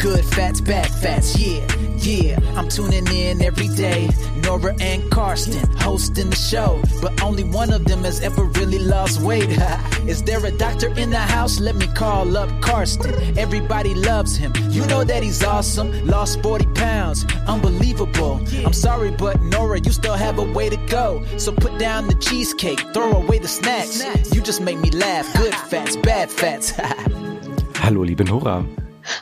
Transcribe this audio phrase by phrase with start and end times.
[0.00, 2.38] Good fats, bad fats, yeah, yeah.
[2.56, 4.08] I'm tuning in every day.
[4.44, 9.20] Nora and Karsten hosting the show, but only one of them has ever really lost
[9.20, 9.50] weight.
[10.06, 11.58] Is there a doctor in the house?
[11.58, 13.36] Let me call up Karsten.
[13.36, 14.52] Everybody loves him.
[14.70, 15.90] You know that he's awesome.
[16.06, 18.40] Lost 40 pounds, unbelievable.
[18.64, 21.24] I'm sorry, but Nora, you still have a way to go.
[21.38, 24.04] So put down the cheesecake, throw away the snacks.
[24.32, 25.26] You just make me laugh.
[25.36, 26.70] Good fats, bad fats.
[27.74, 28.64] Hallo, liebe Nora.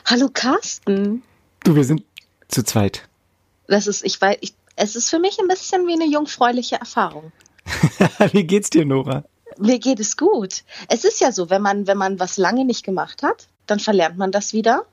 [0.05, 1.23] Hallo Carsten.
[1.63, 2.03] Du, wir sind
[2.47, 3.07] zu zweit.
[3.67, 7.31] Das ist, ich weiß, ich, es ist für mich ein bisschen wie eine jungfräuliche Erfahrung.
[8.31, 9.25] wie geht's dir, Nora?
[9.57, 10.63] Mir geht es gut.
[10.87, 14.17] Es ist ja so, wenn man, wenn man was lange nicht gemacht hat, dann verlernt
[14.17, 14.85] man das wieder.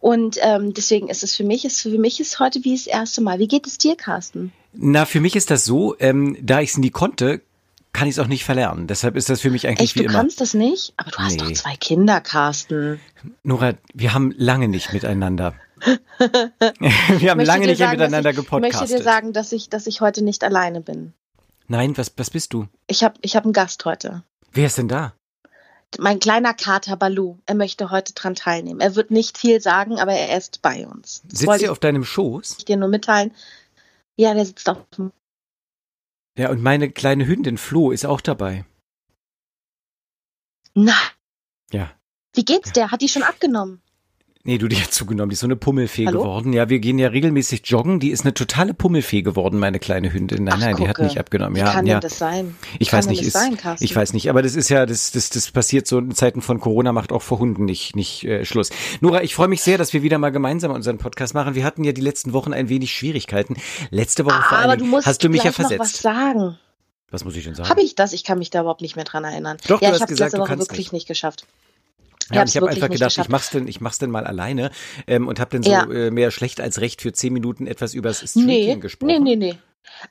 [0.00, 3.20] Und ähm, deswegen ist es für mich, ist für mich ist heute wie das erste
[3.20, 3.38] Mal.
[3.38, 4.52] Wie geht es dir, Carsten?
[4.72, 7.40] Na, für mich ist das so, ähm, da ich es nie konnte,
[7.94, 8.86] kann ich es auch nicht verlernen.
[8.86, 10.18] Deshalb ist das für mich eigentlich Echt, wie du immer.
[10.18, 10.92] kannst das nicht?
[10.98, 11.38] Aber du hast Nee.
[11.38, 13.00] doch zwei Kinder, Carsten.
[13.42, 15.54] Nora, wir haben lange nicht miteinander.
[16.18, 19.02] wir haben lange nicht sagen, miteinander dass ich, möchte dir gepodcastet.
[19.04, 21.14] sagen, dass ich, dass ich heute nicht alleine bin.
[21.68, 22.66] Nein, was, was bist du?
[22.88, 24.22] Ich habe ich hab einen Gast heute.
[24.52, 25.14] Wer ist denn da?
[25.98, 27.38] Mein kleiner Kater Balu.
[27.46, 28.80] Er möchte heute dran teilnehmen.
[28.80, 31.22] Er wird nicht viel sagen, aber er ist bei uns.
[31.30, 32.56] Das Sitzt ich auf deinem Schoß?
[32.58, 33.32] dir nur mitteilen.
[34.16, 35.12] Ja, der sitzt auf dem
[36.36, 38.64] Ja, und meine kleine Hündin Flo ist auch dabei.
[40.74, 40.96] Na,
[41.70, 41.92] Ja.
[42.34, 42.90] wie geht's der?
[42.90, 43.80] Hat die schon abgenommen?
[44.46, 46.20] Nee, du, die hat zugenommen, die ist so eine Pummelfee Hallo?
[46.20, 46.52] geworden.
[46.52, 47.98] Ja, wir gehen ja regelmäßig joggen.
[47.98, 50.44] Die ist eine totale Pummelfee geworden, meine kleine Hündin.
[50.44, 51.06] Nein, Ach, nein, die hat gucke.
[51.08, 51.56] nicht abgenommen.
[51.56, 51.94] Wie Ja, kann ja.
[51.94, 52.54] denn das sein?
[52.72, 54.84] Wie Ich kann weiß nicht, das ist, sein, ich weiß nicht, aber das ist ja,
[54.84, 58.24] das, das, das passiert so in Zeiten von Corona, macht auch vor Hunden nicht, nicht
[58.24, 58.68] äh, Schluss.
[59.00, 61.54] Nora, ich freue mich sehr, dass wir wieder mal gemeinsam unseren Podcast machen.
[61.54, 63.56] Wir hatten ja die letzten Wochen ein wenig Schwierigkeiten.
[63.90, 66.02] Letzte Woche vor Ah, du Dingen musst hast du mich ja gleich noch was versetzt.
[66.02, 66.58] sagen.
[67.10, 67.70] Was muss ich denn sagen?
[67.70, 68.12] Habe ich das?
[68.12, 69.56] Ich kann mich da überhaupt nicht mehr dran erinnern.
[69.68, 70.92] Doch, du ja, hast ich habe letzte du Woche wirklich nicht.
[70.92, 71.46] nicht geschafft.
[72.32, 74.70] Ja, ich habe einfach gedacht, ich mach's denn, ich mach's denn mal alleine
[75.06, 75.84] ähm, und habe dann so Ja.
[75.90, 79.22] äh, mehr schlecht als recht für zehn Minuten etwas übers Streaking Nee, gesprochen.
[79.22, 79.58] nee, nee, nee.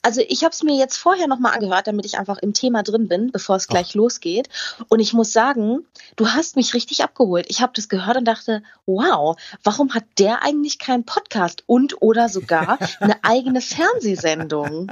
[0.01, 3.07] Also ich habe es mir jetzt vorher nochmal angehört, damit ich einfach im Thema drin
[3.07, 4.49] bin, bevor es gleich losgeht.
[4.89, 5.85] Und ich muss sagen,
[6.15, 7.45] du hast mich richtig abgeholt.
[7.49, 12.29] Ich habe das gehört und dachte, wow, warum hat der eigentlich keinen Podcast und oder
[12.29, 14.91] sogar eine eigene Fernsehsendung?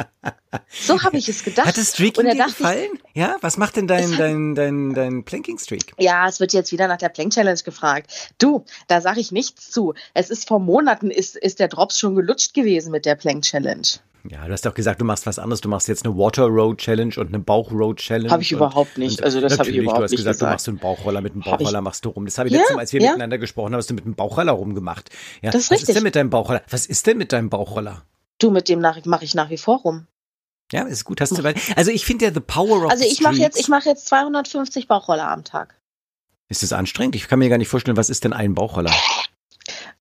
[0.69, 1.67] So habe ich es gedacht.
[1.67, 2.99] Hat das Streaking dir dachte ich, gefallen?
[3.13, 5.93] Ja, was macht denn dein, dein, dein, dein Planking-Streak?
[5.97, 8.11] Ja, es wird jetzt wieder nach der Plank Challenge gefragt.
[8.37, 9.93] Du, da sage ich nichts zu.
[10.13, 13.87] Es ist vor Monaten ist, ist der Drops schon gelutscht gewesen mit der Plank Challenge.
[14.29, 15.61] Ja, du hast doch gesagt, du machst was anderes.
[15.61, 18.29] Du machst jetzt eine Water Road Challenge und eine Bauch Road Challenge.
[18.29, 19.17] Hab ich überhaupt nicht.
[19.19, 20.53] und Also das hab ich überhaupt du hast nicht gesagt, du gesagt.
[20.53, 22.25] machst einen Bauchroller mit einem ich- Bauchroller machst du rum.
[22.25, 23.09] Das habe ich Ja, letztes Mal, als wir ja.
[23.11, 25.09] miteinander gesprochen haben, hast du mit einem Bauchroller rumgemacht.
[25.41, 25.95] Ja, Das ist was ist richtig.
[25.95, 26.61] denn mit deinem Bauchroller?
[26.69, 28.03] Was ist denn mit deinem Bauchroller?
[28.39, 30.07] Du, mit dem mache ich nach wie vor rum.
[30.71, 31.53] Ja, ist gut, hast du.
[31.75, 34.87] Also ich finde ja The Power of Also ich mache jetzt, ich mache jetzt 250
[34.87, 35.75] Bauchroller am Tag.
[36.47, 37.15] Ist das anstrengend?
[37.15, 38.91] Ich kann mir gar nicht vorstellen, was ist denn ein Bauchroller?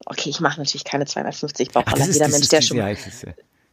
[0.06, 1.97] Okay, ich mache natürlich keine 250 Ach, Bauchroller.
[1.98, 2.76] das ist, Jeder das Mensch, ist der schon.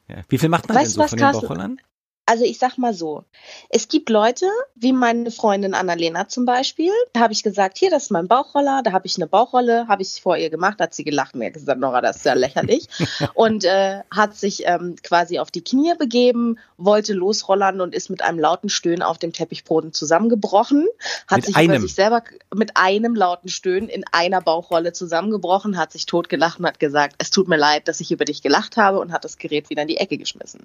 [0.08, 0.24] Ja.
[0.30, 1.82] Wie viel macht man Weißt denn so von den Carsten?
[2.30, 3.24] Also ich sag mal so,
[3.70, 8.04] es gibt Leute, wie meine Freundin Annalena zum Beispiel, da habe ich gesagt, hier, das
[8.04, 11.06] ist mein Bauchroller, da habe ich eine Bauchrolle, habe ich vor ihr gemacht, hat sie
[11.06, 12.90] gelacht, mir gesagt, Nora, das ist ja lächerlich.
[13.34, 18.22] und äh, hat sich ähm, quasi auf die Knie begeben, wollte losrollern und ist mit
[18.22, 20.86] einem lauten Stöhnen auf dem Teppichboden zusammengebrochen,
[21.28, 21.70] hat Mit sich einem?
[21.70, 22.24] über sich selber
[22.54, 27.30] mit einem lauten Stöhnen in einer Bauchrolle zusammengebrochen, hat sich totgelacht und hat gesagt, es
[27.30, 29.88] tut mir leid, dass ich über dich gelacht habe und hat das Gerät wieder in
[29.88, 30.64] die Ecke geschmissen.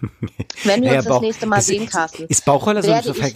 [0.78, 2.24] Wenn wir Naja, uns das Bauch- nächste Mal sehen, Carsten.
[2.26, 3.30] Ist Bauchroller so, so ver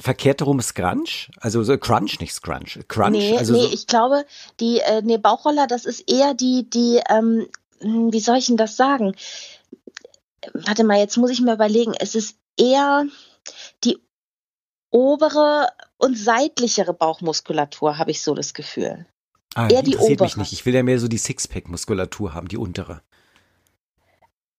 [0.00, 1.30] verkehrt rum Scrunch?
[1.40, 2.78] Also so Crunch, nicht Scrunch.
[2.88, 3.10] Crunch?
[3.12, 4.24] Nee, also nee, so, ich glaube,
[4.60, 7.46] die äh, nee, Bauchroller, das ist eher die, die, ähm,
[7.80, 9.14] hm, wie soll ich denn das sagen?
[10.52, 11.94] Warte mal, jetzt muss ich mir überlegen.
[11.98, 13.04] Es ist eher
[13.84, 13.98] die
[14.90, 15.68] obere
[15.98, 19.06] und seitlichere Bauchmuskulatur, habe ich so das Gefühl.
[19.54, 20.40] ah, eher die interessiert mich obere.
[20.40, 20.52] nicht.
[20.52, 23.02] Ich will ja mehr so die Sixpack-Muskulatur haben, die untere.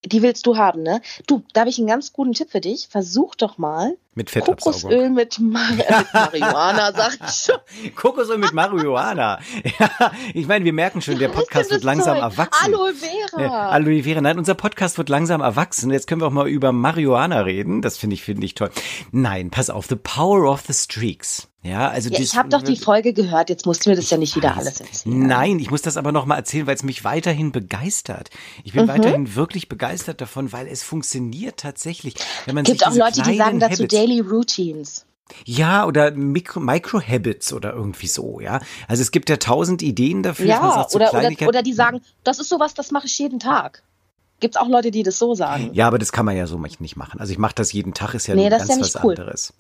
[0.05, 1.01] Die willst du haben, ne?
[1.25, 2.87] Du, da habe ich einen ganz guten Tipp für dich.
[2.89, 4.31] Versuch doch mal Mit.
[4.31, 7.57] Kokosöl mit, Mar äh, mit Marihuana, sag ich schon.
[7.95, 9.39] Kokosöl mit Marihuana.
[9.79, 12.23] ja, ich meine, wir merken schon, der Podcast wird langsam Zeug?
[12.23, 12.73] erwachsen.
[12.73, 13.41] Aloe Vera.
[13.41, 14.21] Ja, Aloe Vera.
[14.21, 15.91] Nein, unser Podcast wird langsam erwachsen.
[15.91, 17.81] Jetzt können wir auch mal über Marihuana reden.
[17.81, 18.69] Das finde ich, finde ich toll.
[19.11, 19.87] Nein, pass auf.
[19.87, 21.47] The Power of the Streaks.
[21.63, 24.17] Ja, also Ja, ich habe doch die Folge gehört, jetzt musst du mir das ja
[24.17, 25.27] nicht wieder alles erzählen.
[25.27, 28.29] Nein, ich muss das aber noch mal erzählen, weil es mich weiterhin begeistert.
[28.63, 28.79] Ich Mhm.
[28.79, 32.15] bin weiterhin wirklich begeistert davon, weil es funktioniert tatsächlich.
[32.45, 35.05] Wenn man gibt auch Leute, die sagen dazu Habits, Daily Routines.
[35.45, 38.61] ja, oder Micro, Micro-Habits oder irgendwie so, ja.
[38.87, 42.01] Also es gibt ja tausend Ideen dafür, Ja, sagt, so oder, oder, oder die sagen,
[42.23, 43.83] das ist sowas, das mache ich jeden Tag.
[44.39, 45.71] Gibt's auch Leute, die das so sagen?
[45.73, 47.19] Ja, aber das kann man ja so nicht machen.
[47.19, 49.15] Also ich mache das jeden Tag, ist ja Nee, das ganz ist ja was cool.
[49.15, 49.53] anderes.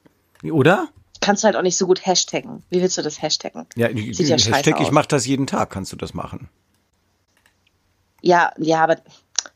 [0.43, 0.87] Oder?
[1.21, 2.63] Kannst du halt auch nicht so gut hashtaggen.
[2.69, 3.65] Wie willst du das hashtaggen?
[3.75, 6.49] Ja, Sieht ja Hashtag, ich mache das jeden Tag, kannst du das machen.
[8.21, 8.97] Ja, ja, aber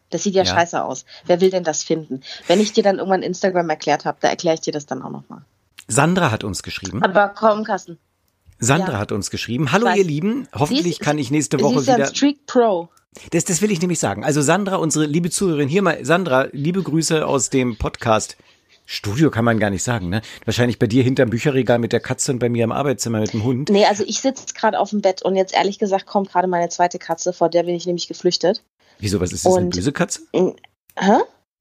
[0.09, 0.53] das sieht ja, Ja.
[0.53, 1.05] scheiße aus.
[1.25, 2.21] Wer will denn das finden?
[2.47, 5.09] Wenn ich dir dann irgendwann Instagram erklärt habe, da erkläre ich dir das dann auch
[5.09, 5.41] nochmal.
[5.87, 7.03] Sandra hat uns geschrieben.
[7.03, 7.97] Aber komm, Carsten.
[8.59, 8.99] Sandra Ja.
[8.99, 9.71] hat uns geschrieben.
[9.71, 12.07] Hallo ihr Lieben, hoffentlich Sie ist- kann ich nächste Sie Woche ist ja wieder.
[12.07, 12.89] Streak Pro.
[13.31, 14.23] Das, das will ich nämlich sagen.
[14.23, 18.37] Also Sandra, unsere liebe Zuhörerin, hier mal, Sandra, liebe Grüße aus dem Podcast.
[18.93, 20.21] Studio kann man gar nicht sagen, ne?
[20.43, 23.45] Wahrscheinlich bei dir hinterm Bücherregal mit der Katze und bei mir im Arbeitszimmer mit dem
[23.45, 23.69] Hund.
[23.69, 26.67] Nee, also ich sitze gerade auf dem Bett und jetzt ehrlich gesagt kommt gerade meine
[26.67, 28.65] zweite Katze, vor der bin ich nämlich geflüchtet.
[28.99, 30.23] Wieso, was ist das, eine Und- böse Katze?
[30.33, 31.19] Hä?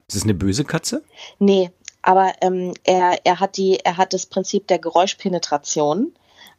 [0.09, 1.03] Ist das eine böse Katze?
[1.39, 6.11] Nee, aber ähm, er, er hat die, er hat das Prinzip der Geräuschpenetration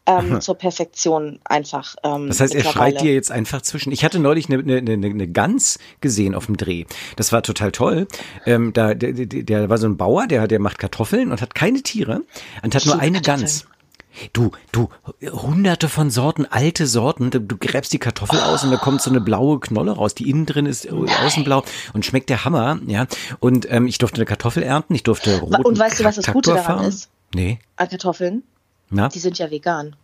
[0.07, 1.95] ähm, zur Perfektion einfach.
[2.03, 3.93] Ähm, Das heißt, er schreit dir jetzt einfach zwischen.
[3.93, 6.85] Ich hatte neulich eine, eine, eine, eine Gans gesehen auf dem Dreh.
[7.17, 8.07] Das war total toll.
[8.47, 11.55] Ähm, da, der, der, der war so ein Bauer, der, der macht Kartoffeln und hat
[11.55, 12.23] keine Tiere
[12.63, 13.21] und hat nur eine.
[13.21, 13.67] Gans.
[14.35, 14.91] Du, du,
[15.23, 17.31] hunderte von Sorten, alte Sorten.
[17.31, 20.15] Du, du gräbst die Kartoffel aus und da kommt so eine blaue Knolle raus.
[20.15, 21.65] Die innen drin ist äh, außen blau
[21.95, 23.07] und schmeckt der Hammer, ja.
[23.41, 26.27] Und ähm, ich durfte eine Kartoffel ernten, ich durfte roten Und weißt du, was das
[26.27, 26.85] Gute daran fahren.
[26.87, 27.09] ist?
[27.35, 28.43] Nee, An Kartoffeln,
[28.93, 29.09] na?
[29.09, 29.97] die sind ja vegan.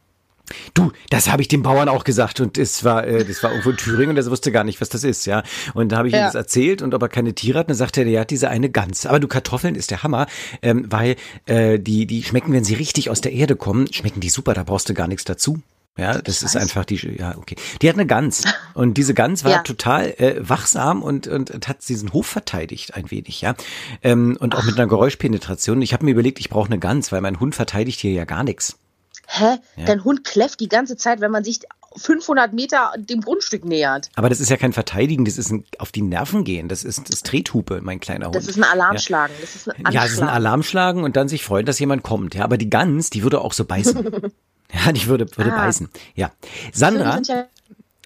[0.72, 3.68] Du, das habe ich dem Bauern auch gesagt und es war, äh, das war irgendwo
[3.70, 5.42] in Thüringen und er wusste gar nicht, was das ist, ja.
[5.74, 6.24] Und da habe ich ihm Ja.
[6.24, 8.48] das erzählt und ob er keine Tiere hat, und dann sagte er, der hat diese
[8.48, 9.04] eine Gans.
[9.04, 10.26] Aber du, Kartoffeln ist der Hammer,
[10.62, 14.30] ähm, weil äh, die, die schmecken, wenn sie richtig aus der Erde kommen, schmecken die
[14.30, 15.60] super, da brauchst du gar nichts dazu.
[15.98, 16.62] Ja, das ist weiß.
[16.62, 17.56] einfach die, ja, okay.
[17.82, 19.58] Die hat eine Gans und diese Gans war Ja.
[19.62, 23.54] total äh, wachsam und, und, und hat diesen Hof verteidigt ein wenig, ja.
[24.02, 25.82] Ähm, und auch mit einer Geräuschpenetration.
[25.82, 28.44] Ich habe mir überlegt, ich brauche eine Gans, weil mein Hund verteidigt hier ja gar
[28.44, 28.78] nichts.
[29.26, 29.56] Hä?
[29.76, 29.84] Ja.
[29.84, 31.60] Dein Hund kläfft die ganze Zeit, wenn man sich
[31.96, 34.08] 500 Meter dem Grundstück nähert.
[34.14, 36.68] Aber das ist ja kein Verteidigen, das ist ein auf die Nerven gehen.
[36.68, 38.36] Das ist das Trethupe, mein kleiner Hund.
[38.36, 39.34] Das ist ein Alarmschlagen.
[39.40, 40.28] Das ist ein ja, es ist ein.
[40.28, 42.34] Alarmschlagen und dann sich freuen, dass jemand kommt.
[42.34, 44.06] Ja, aber die Gans, die würde auch so beißen.
[44.86, 45.56] ja, die würde, würde Ah.
[45.66, 45.88] beißen.
[46.14, 46.30] Ja.
[46.72, 47.46] Sandra ja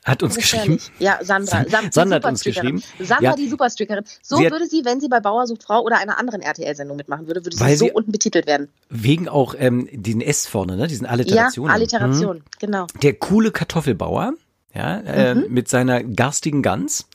[0.04, 0.80] hat uns geschrieben.
[0.98, 1.64] Ja, Sandra.
[1.68, 2.82] San- die Sandra hat uns geschrieben.
[2.98, 3.36] Sandra, Ja.
[3.36, 4.04] die Superstrickerin.
[4.20, 7.28] So Sie würde sie, wenn sie bei Bauer sucht Frau oder einer anderen RTL-Sendung mitmachen
[7.28, 8.68] würde, würde sie so unten betitelt werden.
[8.90, 10.88] Wegen auch ähm, den S vorne, ne?
[10.88, 11.70] Diesen Ja, Alliterationen.
[11.72, 12.88] Alliteration, genau.
[12.92, 13.00] Hm?
[13.00, 14.32] Der coole Kartoffelbauer,
[14.74, 15.44] ja, äh, Mhm.
[15.50, 17.06] mit seiner garstigen Gans.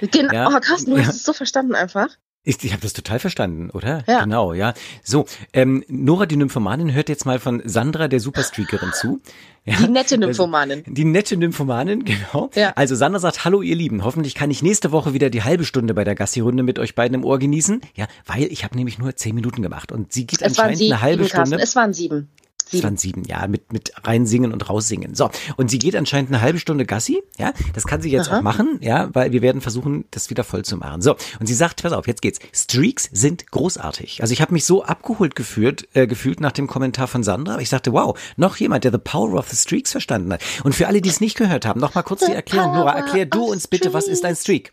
[0.00, 0.32] Genau.
[0.34, 0.48] Ja.
[0.48, 1.06] Oh, Carsten, du Ja.
[1.06, 2.08] hast es so verstanden einfach.
[2.44, 4.02] Ich, ich habe das total verstanden, oder?
[4.08, 4.24] Ja.
[4.24, 4.74] Genau, ja.
[5.04, 9.20] So, ähm, Nora, die Nymphomanin, hört jetzt mal von Sandra, der Superstreakerin, zu.
[9.64, 10.82] Ja, Die nette Nymphomanin.
[10.88, 12.50] Die nette Nymphomanin, genau.
[12.56, 12.72] Ja.
[12.74, 15.94] Also Sandra sagt, hallo ihr Lieben, hoffentlich kann ich nächste Woche wieder die halbe Stunde
[15.94, 17.80] bei der Gassi-Runde mit euch beiden im Ohr genießen.
[17.94, 20.94] Ja, weil ich habe nämlich nur zehn Minuten gemacht und sie geht Es anscheinend sieben,
[20.94, 21.46] eine halbe Carsten.
[21.46, 21.62] Stunde.
[21.62, 22.28] Es waren sieben.
[22.64, 22.82] Es Sieben.
[22.84, 25.14] waren sieben, ja, mit, mit reinsingen und raussingen.
[25.14, 28.38] So, und sie geht anscheinend eine halbe Stunde Gassi, ja, das kann sie jetzt Aha.
[28.38, 31.02] auch machen, ja, weil wir werden versuchen, das wieder voll zu machen.
[31.02, 32.38] So, und sie sagt, pass auf, jetzt geht's.
[32.52, 34.22] Streaks sind großartig.
[34.22, 37.58] Also ich habe mich so abgeholt gefühlt, äh, gefühlt nach dem Kommentar von Sandra.
[37.58, 40.42] Ich sagte, wow, noch jemand, der The Power of the Streaks verstanden hat.
[40.64, 42.74] Und für alle, die es nicht gehört haben, noch mal kurz die Erklärung.
[42.74, 44.72] Nora, erklär du uns bitte, was ist ein Streak?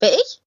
[0.00, 0.42] Wer ich?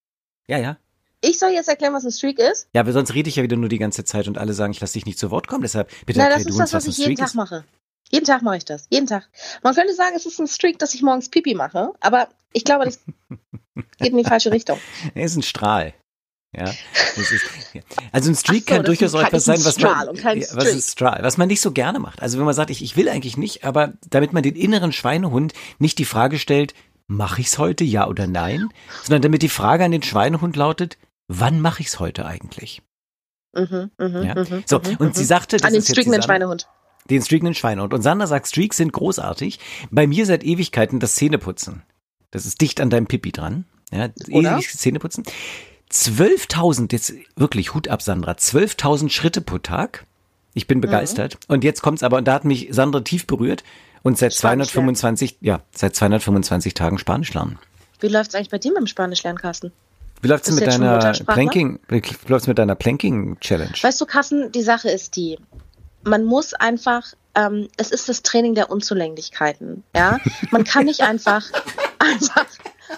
[0.47, 0.77] Ja, ja.
[1.21, 2.67] Ich soll jetzt erklären, was ein Streak ist?
[2.73, 4.79] Ja, aber sonst rede ich ja wieder nur die ganze Zeit und alle sagen, ich
[4.81, 5.61] lasse dich nicht zu Wort kommen.
[5.63, 7.27] Deshalb bitte Na, erklär das du ist uns, das, was was ein ich jeden Tag
[7.27, 7.35] ist.
[7.35, 7.65] mache.
[8.11, 8.87] Jeden Tag mache ich das.
[8.89, 9.27] Jeden Tag.
[9.63, 12.85] Man könnte sagen, es ist ein Streak, dass ich morgens Pipi mache, aber ich glaube,
[12.85, 12.99] das
[13.99, 14.79] geht in die falsche Richtung.
[15.15, 15.93] Er ist ein Strahl.
[16.55, 17.31] Ja, ist,
[17.73, 17.81] ja.
[18.13, 21.37] Also ein Streak so, kann durchaus auch etwas sein, was man, was ist Strahl, was
[21.37, 22.21] man nicht so gerne macht.
[22.21, 25.53] Also wenn man sagt, ich, ich will eigentlich nicht, aber damit man den inneren Schweinehund
[25.79, 26.73] nicht die Frage stellt,
[27.07, 28.69] mache ich's heute, ja oder nein,
[29.03, 32.81] sondern damit die Frage an den Schweinehund lautet, wann mache ich's heute eigentlich?
[33.55, 34.35] Mhm, mhm, Ja.
[34.35, 35.27] mhm, So, mhm, und sie mhm.
[35.27, 36.67] sagte, das An den ist streakenden Schweinehund.
[37.09, 37.93] den streakenden Schweinehund.
[37.93, 39.59] Und Sandra sagt, Streaks sind großartig.
[39.91, 41.83] Bei mir seit Ewigkeiten das Zähneputzen.
[42.31, 43.65] Das ist dicht an deinem Pipi dran.
[43.91, 45.23] Ja, ewig Zähneputzen.
[45.91, 50.05] 12.000, jetzt wirklich Hut ab, Sandra, 12.000 Schritte pro Tag.
[50.53, 50.67] Ich Mhm.
[50.67, 51.37] bin begeistert.
[51.47, 53.63] Und jetzt kommt's aber, und da hat mich Sandra tief berührt.
[54.03, 57.57] Und seit Spanisch 225, ja, seit 225 Tagen Spanisch lernen.
[57.99, 59.71] Wie läuft's eigentlich bei dir mit dem Spanisch lernen, Carsten?
[60.25, 61.13] Wie läuft's mit deiner?
[61.27, 63.75] Planking, wie läuft's mit deiner Planking Challenge?
[63.79, 65.37] Weißt du, Carsten, die Sache ist die,
[66.03, 67.03] man muss einfach,
[67.35, 69.83] ähm, es ist das Training der Unzulänglichkeiten.
[69.95, 70.17] Ja,
[70.49, 71.45] man kann nicht einfach,
[71.99, 72.47] einfach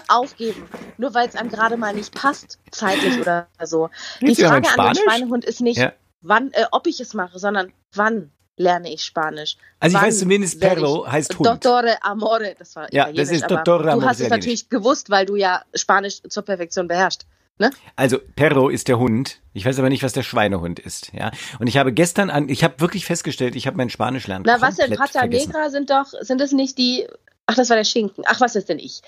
[0.08, 0.66] aufgeben,
[0.96, 3.90] nur weil es einem gerade mal nicht passt, zeitlich oder so.
[4.22, 5.02] Die Frage an den?
[5.04, 5.92] Schweinehund ist nicht, Ja.
[6.22, 9.56] wann, äh, ob ich es mache, sondern wann lerne ich Spanisch.
[9.80, 11.46] Also ich Wann weiß zumindest, Perro heißt Hund.
[11.46, 15.26] Dottore Amore, das war Ja, das ist Dottore Amore, Du hast es natürlich gewusst, weil
[15.26, 17.26] du ja Spanisch zur Perfektion beherrschst.
[17.60, 17.70] Ne?
[17.96, 19.40] Also Perro ist der Hund.
[19.52, 21.12] Ich weiß aber nicht, was der Schweinehund ist.
[21.12, 21.32] Ja.
[21.58, 24.60] Und ich habe gestern an, ich habe wirklich festgestellt, ich habe mein Spanisch lernen Na,
[24.60, 24.94] was denn?
[24.94, 25.50] Pata vergessen.
[25.50, 27.08] Negra sind doch, sind es nicht die.
[27.46, 28.24] Ach, das war der Schinken.
[28.28, 29.00] Ach, was ist denn ich?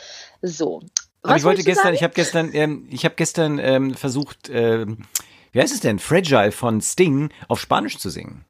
[0.43, 0.81] So.
[1.23, 1.97] Aber Was ich wollte gestern, sagen?
[1.97, 5.05] ich habe gestern, ähm, ich habe gestern ähm, versucht, ähm,
[5.53, 8.45] wie heißt es denn, Fragile von Sting auf Spanisch zu singen.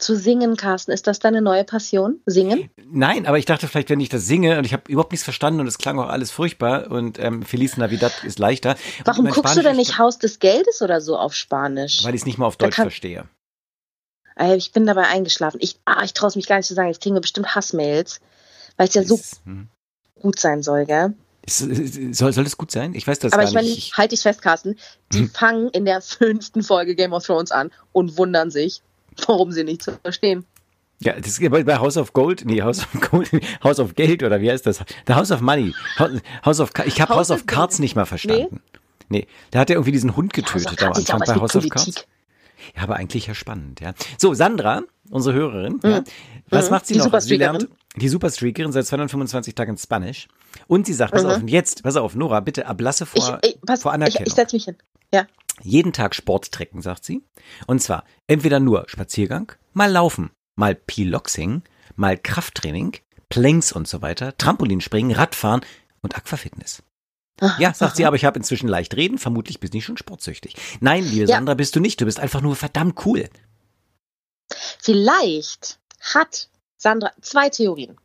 [0.00, 0.90] Zu singen, Carsten.
[0.90, 2.20] Ist das deine neue Passion?
[2.26, 2.70] Singen?
[2.90, 5.60] Nein, aber ich dachte vielleicht, wenn ich das singe und ich habe überhaupt nichts verstanden
[5.60, 8.76] und es klang auch alles furchtbar und ähm, Feliz Navidad ist leichter.
[9.04, 12.04] Warum guckst Spanisch du denn nicht Haus des Geldes oder so auf Spanisch?
[12.04, 13.28] Weil ich es nicht mal auf Deutsch verstehe.
[14.56, 15.58] Ich bin dabei eingeschlafen.
[15.60, 16.88] Ich, ah, ich traue es mich gar nicht zu sagen.
[16.88, 18.20] Jetzt kriegen wir bestimmt Hassmails,
[18.76, 19.68] weil es ja so hm.
[20.20, 21.12] gut sein soll, gell?
[21.46, 22.94] Soll, soll das gut sein?
[22.94, 23.96] Ich weiß das Aber gar ich meine, nicht.
[23.96, 24.76] halt dich fest, Carsten.
[25.12, 25.30] Die hm.
[25.30, 28.82] fangen in der fünften Folge Game of Thrones an und wundern sich,
[29.28, 30.44] warum sie nicht zu verstehen.
[31.02, 33.30] Ja, das ist bei House of Gold, nee, House of Gold,
[33.64, 34.80] House of Geld oder wie heißt das?
[35.06, 35.74] The House of Money.
[36.44, 38.60] House of, ich habe House, House of Cards nicht mal verstanden.
[39.08, 39.20] Nee.
[39.20, 42.04] nee, da hat er irgendwie diesen Hund getötet am Anfang bei House of Cards.
[42.76, 43.94] Ja, aber eigentlich ja spannend, ja.
[44.18, 45.90] So, Sandra, unsere Hörerin, mhm.
[45.90, 46.04] ja,
[46.50, 46.70] was mhm.
[46.72, 47.20] macht sie die noch?
[47.20, 50.28] Sie lernt die Superstreakerin seit 225 Tagen Spanisch.
[50.66, 51.30] Und sie sagt, pass mhm.
[51.30, 54.24] auf, jetzt, pass auf, Nora, bitte ablasse vor, ich, ich, pass, vor Anerkennung.
[54.26, 54.76] Ich, ich setz mich hin.
[55.12, 55.26] Ja.
[55.62, 57.22] Jeden Tag Sport trecken, sagt sie.
[57.66, 61.62] Und zwar entweder nur Spaziergang, mal laufen, mal Piloxing,
[61.96, 62.96] mal Krafttraining,
[63.28, 65.60] Planks und so weiter, Trampolinspringen, Radfahren
[66.02, 66.82] und Aquafitness.
[67.58, 70.56] Ja, sagt sie, aber ich habe inzwischen leicht reden, vermutlich bist du nicht schon sportsüchtig.
[70.80, 71.36] Nein, liebe ja.
[71.36, 73.30] Sandra, bist du nicht, du bist einfach nur verdammt cool.
[74.78, 77.98] Vielleicht hat Sandra zwei Theorien.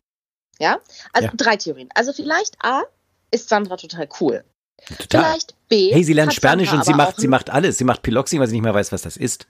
[0.58, 0.80] Ja?
[1.12, 1.34] Also ja.
[1.36, 1.88] drei Theorien.
[1.94, 2.84] Also vielleicht A
[3.30, 4.44] ist Sandra total cool.
[4.84, 5.24] Total.
[5.24, 5.92] Vielleicht B.
[5.92, 7.78] Hey, sie lernt Spanisch und sie macht, sie macht alles.
[7.78, 9.46] Sie macht Piloxing, weil sie nicht mehr weiß, was das ist.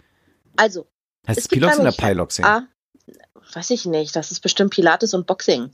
[0.56, 0.86] Also.
[1.26, 2.44] Heißt es Piloxing oder Piloxing?
[2.44, 2.66] A,
[3.52, 4.14] weiß ich nicht.
[4.16, 5.70] Das ist bestimmt Pilates und Boxing.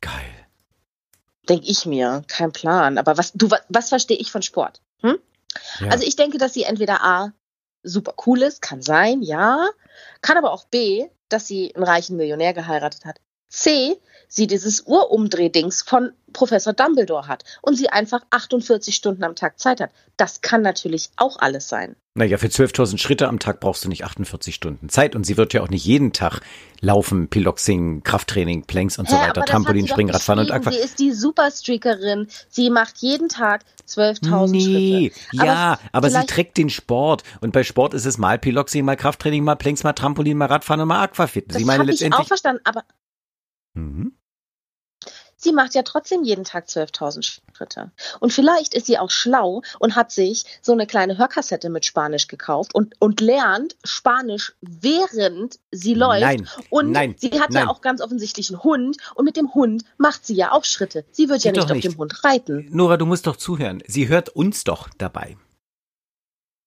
[0.00, 0.46] Geil.
[1.48, 2.22] Denke ich mir.
[2.28, 2.96] Kein Plan.
[2.96, 4.80] Aber was, du, was, was verstehe ich von Sport?
[5.02, 5.18] Hm?
[5.80, 5.88] Ja.
[5.88, 7.32] Also ich denke, dass sie entweder A,
[7.82, 9.68] super cool ist, kann sein, ja.
[10.22, 13.20] Kann aber auch B, dass sie einen reichen Millionär geheiratet hat.
[13.50, 13.96] C,
[14.28, 19.80] sie dieses Uhrumdrehdings von Professor Dumbledore hat und sie einfach 48 Stunden am Tag Zeit
[19.80, 19.90] hat.
[20.16, 21.96] Das kann natürlich auch alles sein.
[22.14, 25.52] Naja, für 12.000 Schritte am Tag brauchst du nicht 48 Stunden Zeit und sie wird
[25.52, 26.40] ja auch nicht jeden Tag
[26.80, 30.70] laufen, Piloxing, Krafttraining, Planks und Hä, so weiter, Trampolin, Springen, Radfahren und Aqua.
[30.70, 32.28] Sie ist die Superstreakerin.
[32.48, 35.44] Sie macht jeden Tag 12.000 nee, Schritte.
[35.44, 38.96] Ja, aber, aber sie trägt den Sport und bei Sport ist es mal Piloxing, mal
[38.96, 41.46] Krafttraining, mal Planks, mal Trampolin, mal Radfahren und mal Aquafit.
[41.48, 42.84] Das habe ich auch verstanden, aber
[43.74, 44.16] Mhm.
[45.42, 47.90] Sie macht ja trotzdem jeden Tag 12.000 Schritte.
[48.20, 52.26] Und vielleicht ist sie auch schlau und hat sich so eine kleine Hörkassette mit Spanisch
[52.26, 56.20] gekauft und, und lernt Spanisch, während sie läuft.
[56.20, 57.64] Nein, und nein, sie hat nein.
[57.64, 61.06] ja auch ganz offensichtlich einen Hund und mit dem Hund macht sie ja auch Schritte.
[61.10, 62.68] Sie wird ja nicht, nicht auf dem Hund reiten.
[62.70, 63.82] Nora, du musst doch zuhören.
[63.86, 65.38] Sie hört uns doch dabei.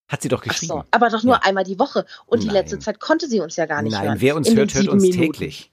[0.08, 0.74] Hat sie doch geschrieben.
[0.80, 1.42] Ach so, aber doch nur ja.
[1.44, 2.06] einmal die Woche.
[2.26, 2.48] Und Nein.
[2.48, 4.22] die letzte Zeit konnte sie uns ja gar nicht Nein, hören.
[4.22, 5.22] wer uns hört, hört uns Minuten.
[5.22, 5.73] täglich.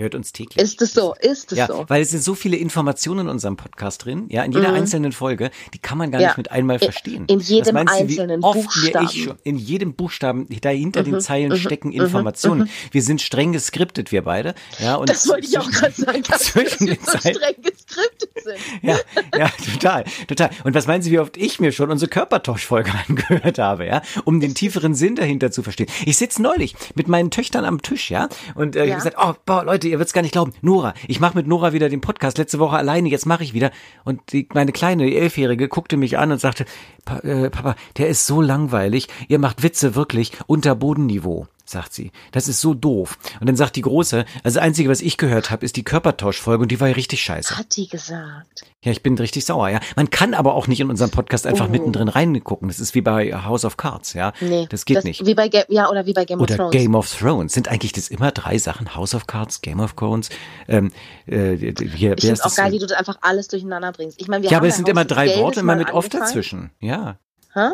[0.00, 0.56] Hört uns täglich.
[0.56, 1.14] Ist es so?
[1.20, 1.84] Ist es ja, so?
[1.88, 4.76] Weil es sind so viele Informationen in unserem Podcast drin, ja, in jeder mhm.
[4.76, 6.28] einzelnen Folge, die kann man gar ja.
[6.28, 7.26] nicht mit einmal verstehen.
[7.26, 9.08] In jedem einzelnen du, Buchstaben.
[9.10, 11.04] Schon, in jedem Buchstaben, dahinter mhm.
[11.04, 11.56] den Zeilen mhm.
[11.56, 12.00] stecken mhm.
[12.00, 12.62] Informationen.
[12.62, 12.92] Mhm.
[12.92, 14.54] Wir sind streng geskriptet, wir beide.
[14.78, 17.62] Ja, und das wollte ich auch gerade sagen, dass zwischen wir den so Zeilen, streng
[17.62, 18.56] geskriptet sind.
[18.82, 18.96] Ja,
[19.36, 20.50] ja, total, total.
[20.64, 24.40] Und was meinen Sie, wie oft ich mir schon unsere Körpertauschfolge angehört habe, ja, um
[24.40, 25.88] den tieferen Sinn dahinter zu verstehen.
[26.06, 28.84] Ich sitze neulich mit meinen Töchtern am Tisch, ja, und äh, ja.
[28.84, 30.52] ich habe gesagt, oh, boah, Leute, ihr wird's gar nicht glauben.
[30.62, 32.38] Nora, ich mache mit Nora wieder den Podcast.
[32.38, 33.70] Letzte Woche alleine, jetzt mache ich wieder.
[34.04, 36.64] Und die, meine kleine, die Elfjährige, guckte mich an und sagte,
[37.04, 39.08] pa, äh, Papa, der ist so langweilig.
[39.28, 42.12] Ihr macht Witze wirklich unter Bodenniveau sagt sie.
[42.32, 43.18] Das ist so doof.
[43.40, 46.62] Und dann sagt die Große, also das Einzige, was ich gehört habe, ist die Körpertauschfolge
[46.62, 47.56] und die war ja richtig scheiße.
[47.56, 48.64] Hat die gesagt.
[48.82, 49.80] Ja, ich bin richtig sauer, ja.
[49.96, 51.70] Man kann aber auch nicht in unseren Podcast einfach oh.
[51.70, 52.68] mittendrin reingucken.
[52.68, 54.32] Das ist wie bei House of Cards, ja.
[54.40, 54.66] Nee.
[54.70, 55.26] Das geht das, nicht.
[55.26, 56.74] Wie bei, Ga ja, oder wie bei Game oder of Thrones.
[56.74, 57.52] Oder Game of Thrones.
[57.52, 58.94] Sind eigentlich das immer drei Sachen?
[58.94, 60.30] House of Cards, Game of Thrones,
[60.66, 60.92] ähm,
[61.26, 64.20] äh, hier, ich finde auch geil, wie du das einfach alles durcheinander bringst.
[64.20, 66.70] Ich meine, wir ja, haben aber es sind immer drei Worte, immer mit off dazwischen.
[66.80, 67.18] Ja.
[67.52, 67.70] Hä?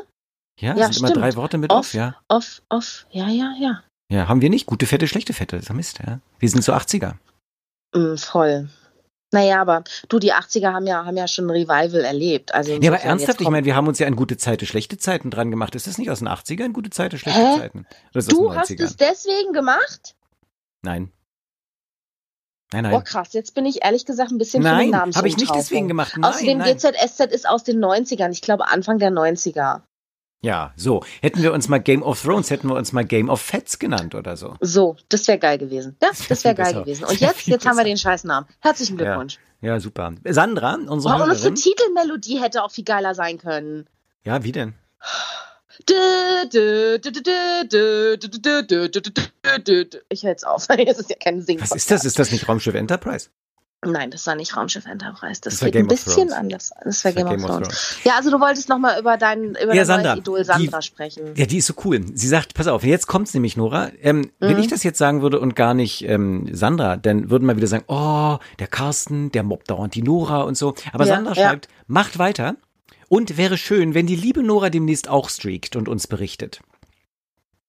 [0.58, 1.10] Ja, ja sind stimmt.
[1.10, 2.16] immer drei Worte mit off, off, ja.
[2.28, 3.82] Off, off, ja, ja, ja.
[4.08, 4.66] Ja, haben wir nicht.
[4.66, 5.56] Gute Fette, schlechte Fette.
[5.56, 6.20] Das ist Mist, ja.
[6.38, 7.14] Wir sind so 80er.
[7.94, 8.68] Mm, voll.
[9.32, 12.54] Naja, aber du, die 80er haben ja, haben ja schon ein Revival erlebt.
[12.54, 15.30] Also ja, aber ernsthaft, ich meine, wir haben uns ja an gute Zeiten, schlechte Zeiten
[15.30, 15.74] dran gemacht.
[15.74, 17.58] Ist das nicht aus den 80ern, gute Zeiten, schlechte Hä?
[17.58, 17.86] Zeiten?
[18.12, 20.14] du hast es deswegen gemacht?
[20.82, 21.10] Nein.
[22.72, 22.92] Nein, nein.
[22.92, 25.54] Boah, krass, jetzt bin ich ehrlich gesagt ein bisschen nein, für den habe ich nicht
[25.54, 26.14] deswegen gemacht.
[26.16, 26.76] Nein, Außerdem, nein.
[26.76, 28.30] GZSZ ist aus den 90ern.
[28.30, 29.82] Ich glaube, Anfang der 90er.
[30.42, 31.02] Ja, so.
[31.22, 34.14] Hätten wir uns mal Game of Thrones, hätten wir uns mal Game of Fats genannt
[34.14, 34.54] oder so.
[34.60, 35.96] So, das wäre geil gewesen.
[36.02, 37.04] Ja, das wäre geil gewesen.
[37.04, 38.46] Und jetzt, jetzt haben wir den scheiß Namen.
[38.60, 39.38] Herzlichen Glückwunsch.
[39.60, 40.12] Ja, ja super.
[40.24, 43.86] Sandra, unsere oh, Und unsere Titelmelodie hätte auch viel geiler sein können.
[44.24, 44.74] Ja, wie denn?
[50.08, 50.66] Ich höre jetzt auf.
[50.68, 51.60] Es ist ja kein Singen.
[51.60, 52.04] Was ist das?
[52.04, 53.30] Ist das nicht Raumschiff Enterprise?
[53.92, 55.40] Nein, das war nicht Raumschiff Enterprise.
[55.40, 56.32] Das, Das war geht ein bisschen Thrones.
[56.32, 56.70] anders.
[56.84, 57.96] Das war Das Game, of Thrones.
[58.04, 60.82] Ja, also du wolltest noch mal über dein über Ja, dein Sandra, Idol die- Sandra
[60.82, 61.34] sprechen.
[61.36, 62.04] Ja, die ist so cool.
[62.14, 63.90] Sie sagt, pass auf, jetzt kommt's nämlich, Nora.
[64.02, 64.60] Ähm, Wenn Mhm.
[64.60, 67.84] ich das jetzt sagen würde und gar nicht ähm, Sandra, dann würden wir wieder sagen,
[67.88, 70.74] oh, der Carsten, der mobbt dauernd die Nora und so.
[70.92, 71.48] Aber Ja, Sandra ja.
[71.48, 72.56] schreibt, macht weiter.
[73.08, 76.60] Und wäre schön, wenn die liebe Nora demnächst auch streakt und uns berichtet.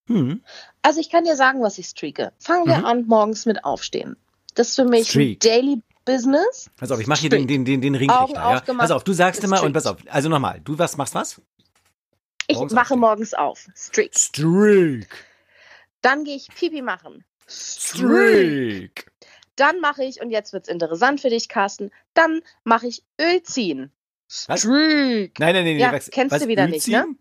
[0.08, 0.42] Hm.
[0.82, 2.32] Also ich kann dir sagen, was ich streake.
[2.38, 2.84] Fangen wir Mhm.
[2.86, 4.16] an morgens mit Aufstehen.
[4.54, 5.40] Das ist für mich Streak.
[5.40, 6.70] Daily Business.
[6.76, 8.34] Pass auf, ich mache hier den, den, den, den Ringrichter.
[8.34, 8.60] Ja?
[8.60, 9.98] Pass auf, du sagst immer und pass auf.
[10.08, 11.40] Also nochmal, du was machst was?
[12.46, 13.00] Ich Morgens wache aufstehen.
[13.00, 13.68] morgens auf.
[13.76, 14.18] Streak.
[14.18, 15.26] Streak.
[16.00, 17.24] Dann gehe ich Pipi machen.
[17.46, 19.10] Streak.
[19.56, 23.92] Dann mache ich, und jetzt wird's interessant für dich, Carsten, dann mache ich Öl ziehen.
[24.46, 24.60] Was?
[24.60, 25.38] Streak.
[25.38, 25.78] Nein, nein, nein, nein.
[25.78, 27.18] Ja, was, kennst was, du wieder Öl nicht, ziehen?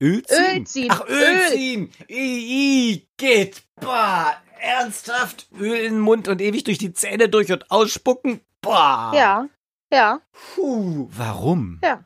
[0.00, 0.06] ne?
[0.06, 0.56] Öl ziehen?
[0.56, 0.88] Öl ziehen.
[0.90, 1.50] Ach, Öl, Öl.
[1.52, 3.06] ziehen.
[3.16, 3.62] Geht.
[3.76, 5.46] Bah, ernsthaft.
[5.58, 8.40] Öl in den Mund und ewig durch die Zähne durch und ausspucken.
[8.62, 9.12] Bah.
[9.14, 9.48] Ja,
[9.92, 10.20] ja,
[10.54, 11.80] Puh, warum?
[11.82, 12.04] Ja.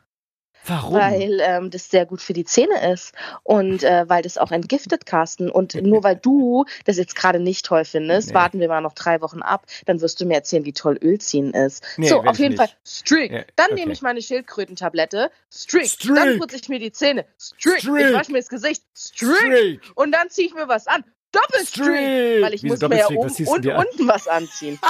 [0.67, 0.93] Warum?
[0.93, 5.07] weil ähm, das sehr gut für die Zähne ist und äh, weil das auch entgiftet,
[5.07, 5.49] Carsten.
[5.49, 8.33] Und nur weil du das jetzt gerade nicht toll findest, Nee.
[8.35, 11.51] warten wir mal noch drei Wochen ab, dann wirst du mir erzählen, wie toll Ölziehen
[11.55, 11.83] ist.
[11.97, 12.57] Nee, so, auf jeden nicht.
[12.59, 13.31] Fall Streak.
[13.31, 13.75] Ja, Dann okay.
[13.79, 15.31] nehme ich meine Schildkrötentablette.
[15.51, 15.87] Streak.
[15.87, 16.15] Streak.
[16.15, 17.25] Dann putze ich mir die Zähne.
[17.39, 17.79] Streak.
[17.79, 18.09] Streak.
[18.09, 18.83] Ich wasche mir das Gesicht.
[18.95, 19.37] Streak.
[19.37, 19.81] Streak.
[19.95, 21.03] Und dann ziehe ich mir was an.
[21.31, 21.85] Doppelstreak.
[21.85, 22.43] Streak.
[22.43, 23.85] Weil ich Wieso muss mir ja oben und an?
[23.85, 24.79] unten was anziehen.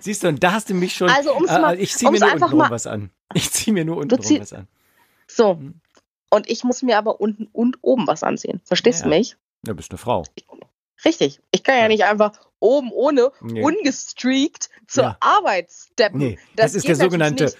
[0.00, 1.08] Siehst du, und da hast du mich schon.
[1.10, 3.10] Also, um's äh, mal- ich ziehe mir nur mal- was an.
[3.34, 4.66] Ich ziehe mir nur zieh- was an.
[5.26, 5.56] So.
[5.56, 5.80] Hm.
[6.30, 8.60] Und ich muss mir aber unten und oben was anziehen.
[8.64, 9.04] Verstehst Ja.
[9.04, 9.36] du mich?
[9.66, 10.24] Ja, bist eine Frau.
[11.04, 11.40] Richtig.
[11.50, 11.88] Ich kann ja Ja.
[11.88, 13.62] nicht einfach oben ohne Nee.
[13.62, 15.16] ungestreakt zur Ja.
[15.20, 16.18] Arbeit steppen.
[16.18, 17.58] Nee, das, ist geht der sogenannte nicht.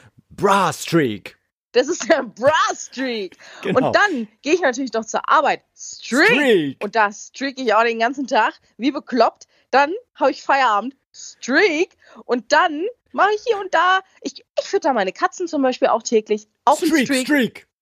[1.72, 3.36] Das ist der Bra Streak.
[3.62, 3.86] Genau.
[3.88, 5.62] Und dann gehe ich natürlich noch zur Arbeit.
[5.76, 6.26] Streak.
[6.26, 6.84] Streak.
[6.84, 9.46] Und da streak ich auch den ganzen Tag, wie bekloppt.
[9.70, 10.96] Dann habe ich Feierabend.
[11.12, 11.96] Streak.
[12.24, 14.00] Und dann mache ich hier und da.
[14.22, 16.48] Ich, ich fütter meine Katzen zum Beispiel auch täglich.
[16.64, 17.26] Auch Streak, Streak.
[17.26, 17.66] Streak.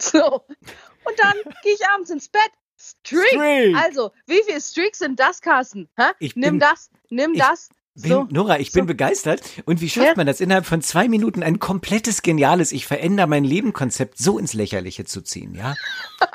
[0.00, 0.24] So.
[1.04, 2.50] Und dann gehe ich abends ins Bett.
[2.78, 3.26] Streak.
[3.28, 3.76] Streak.
[3.76, 5.88] Also, wie viele Streaks sind das, Carsten?
[5.98, 6.12] Hä?
[6.18, 7.68] Ich nimm bin- das, nimm ich das.
[7.94, 8.26] Bin, So.
[8.30, 8.86] Nora, ich bin So.
[8.86, 9.42] begeistert.
[9.66, 10.12] Und wie schafft Ja.
[10.16, 14.54] man das, innerhalb von zwei Minuten ein komplettes, geniales Ich verändere mein Leben-Konzept so ins
[14.54, 15.74] Lächerliche zu ziehen, ja?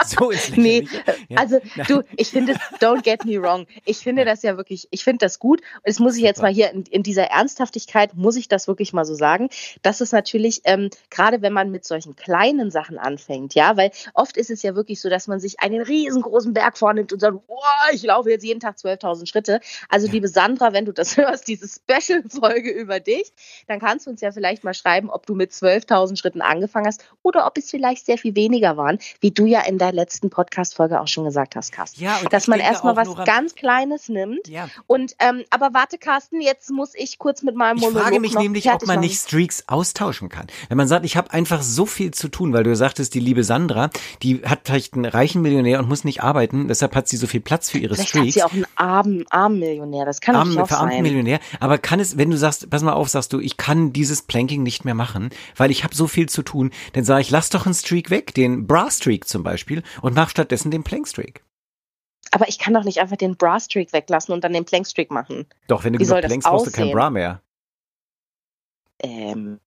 [0.05, 1.03] So ins Nee, Lächerliche.
[1.29, 1.37] Ja.
[1.39, 3.65] also du, ich finde, don't get me wrong.
[3.85, 5.61] Ich finde das ja wirklich, ich finde das gut.
[5.61, 6.49] Und das muss ich jetzt Super.
[6.49, 9.49] mal hier in, in dieser Ernsthaftigkeit, muss ich das wirklich mal so sagen.
[9.81, 14.37] Das ist natürlich, ähm, gerade wenn man mit solchen kleinen Sachen anfängt, ja, weil oft
[14.37, 17.57] ist es ja wirklich so, dass man sich einen riesengroßen Berg vornimmt und sagt, boah,
[17.93, 19.59] ich laufe jetzt jeden Tag 12.000 Schritte.
[19.89, 23.31] Also liebe Sandra, wenn du das hörst, diese Special-Folge über dich,
[23.67, 27.05] dann kannst du uns ja vielleicht mal schreiben, ob du mit 12.000 Schritten angefangen hast
[27.23, 30.99] oder ob es vielleicht sehr viel weniger waren, wie du ja in der letzten Podcast-Folge
[31.01, 32.01] auch schon gesagt hast, Carsten.
[32.03, 34.47] Ja, und Dass ich man erstmal was Nora, ganz Kleines nimmt.
[34.47, 38.19] Ja, Und, ähm, aber warte, Carsten, jetzt muss ich kurz mit meinem ich Monolog frage
[38.19, 39.01] mich nämlich, ob man machen.
[39.01, 40.47] nicht Streaks austauschen kann.
[40.69, 43.43] Wenn man sagt, ich habe einfach so viel zu tun, weil du sagtest, die liebe
[43.43, 43.89] Sandra,
[44.21, 47.41] die hat vielleicht einen reichen Millionär und muss nicht arbeiten, deshalb hat sie so viel
[47.41, 48.33] Platz für ihre Vielleicht hat Streaks.
[48.35, 50.05] sie auch einen armen, armen Millionär.
[50.05, 51.03] Das kann Arm, auch sein.
[51.37, 51.57] Millionär.
[51.59, 54.63] Aber kann es, wenn du sagst, pass mal auf, sagst du, ich kann dieses Planking
[54.63, 57.65] nicht mehr machen, weil ich habe so viel zu tun, dann sage ich, lass doch
[57.65, 61.43] einen Streak weg, den Bra Streak zum Beispiel, und mach stattdessen den Plank Streak.
[62.31, 65.11] Aber ich kann doch nicht einfach den Bra Streak weglassen und dann den Plank Streak
[65.11, 65.45] machen.
[65.67, 66.91] Doch, wenn du Wie genug plankst, brauchst du kein?
[66.91, 67.41] Bra mehr.
[68.99, 69.59] Ähm.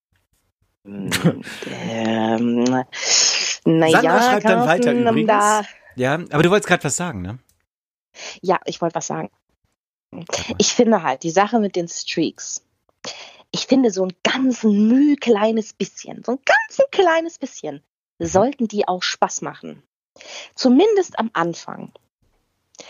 [0.84, 2.64] ähm,
[3.64, 5.28] naja, Sandra schreibt dann weiter übrigens.
[5.28, 5.62] Da,
[5.94, 7.38] Ja, aber du wolltest gerade was sagen, ne?
[8.42, 9.30] ja, ich wollte was sagen.
[10.58, 12.64] Ich finde halt, die Sache mit den Streaks,
[13.52, 17.82] ich finde so ein ganz müh kleines bisschen, so ein ganz kleines bisschen,
[18.18, 19.82] sollten die auch Spaß machen.
[20.54, 21.92] Zumindest am Anfang.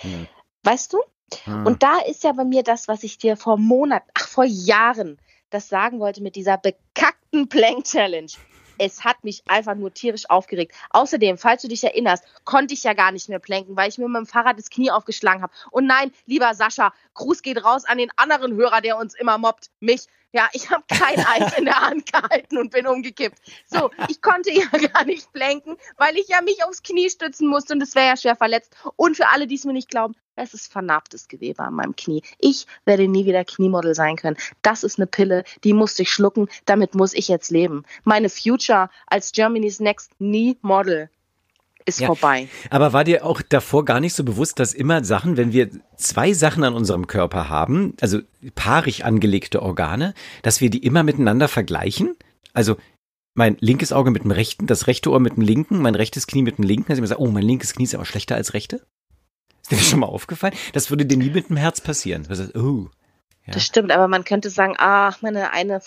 [0.00, 0.26] Hm.
[0.62, 0.98] Weißt du?
[1.44, 1.66] Hm.
[1.66, 5.18] Und da ist ja bei mir das, was ich dir vor Monaten, ach vor Jahren,
[5.50, 8.30] das sagen wollte mit dieser bekackten Plank Challenge.
[8.82, 10.74] Es hat mich einfach nur tierisch aufgeregt.
[10.88, 14.08] Außerdem, falls du dich erinnerst, konnte ich ja gar nicht mehr planken, weil ich mir
[14.08, 15.52] mit dem Fahrrad das Knie aufgeschlagen habe.
[15.70, 19.70] Und nein, lieber Sascha, Gruß geht raus an den anderen Hörer, der uns immer mobbt.
[19.80, 20.06] Mich.
[20.32, 23.38] Ja, ich habe kein Eis in der Hand gehalten und bin umgekippt.
[23.66, 27.74] So, ich konnte ja gar nicht planken, weil ich ja mich aufs Knie stützen musste
[27.74, 28.74] und es wäre ja schwer verletzt.
[28.96, 32.22] Und für alle, die es mir nicht glauben, es ist vernarbtes Gewebe an meinem Knie.
[32.38, 34.36] Ich werde nie wieder Kniemodel sein können.
[34.62, 36.48] Das ist eine Pille, die musste ich schlucken.
[36.64, 37.84] Damit muss ich jetzt leben.
[38.04, 41.10] Meine Future als Germany's Next Knee Model
[41.86, 42.06] ist Ja.
[42.06, 42.48] vorbei.
[42.70, 46.32] Aber war dir auch davor gar nicht so bewusst, dass immer Sachen, wenn wir zwei
[46.32, 48.20] Sachen an unserem Körper haben, also
[48.54, 52.16] paarig angelegte Organe, dass wir die immer miteinander vergleichen?
[52.52, 52.76] Also
[53.34, 56.42] mein linkes Auge mit dem rechten, das rechte Ohr mit dem linken, mein rechtes Knie
[56.42, 56.90] mit dem linken.
[56.90, 58.82] Also ich immer sagen, oh, mein linkes Knie ist aber schlechter als rechte.
[59.62, 60.54] Ist dir das schon mal aufgefallen?
[60.72, 62.24] Das würde dir nie mit dem Herz passieren.
[62.28, 62.88] Du sagst, oh,
[63.46, 63.54] Ja.
[63.54, 65.80] Das stimmt, aber man könnte sagen, ah, meine eine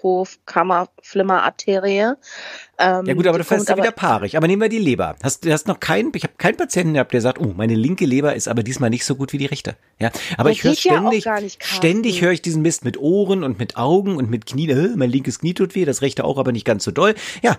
[0.00, 2.14] Vorhofkammerflimmerarterie.
[2.78, 4.36] Ähm, Ja gut, aber du fährst ja wieder paarig.
[4.36, 5.16] Aber nehmen wir die Leber.
[5.22, 8.06] Hast, du hast noch keinen, ich habe keinen Patienten gehabt, der sagt, oh, meine linke
[8.06, 9.76] Leber ist aber diesmal nicht so gut wie die rechte.
[9.98, 11.50] Ja, aber Der ich höre ja ständig, Carsten.
[11.60, 14.70] ständig höre ich diesen Mist mit Ohren und mit Augen und mit Knien.
[14.70, 17.14] Äh, mein linkes Knie tut weh, das rechte auch, aber nicht ganz so doll.
[17.42, 17.56] Ja.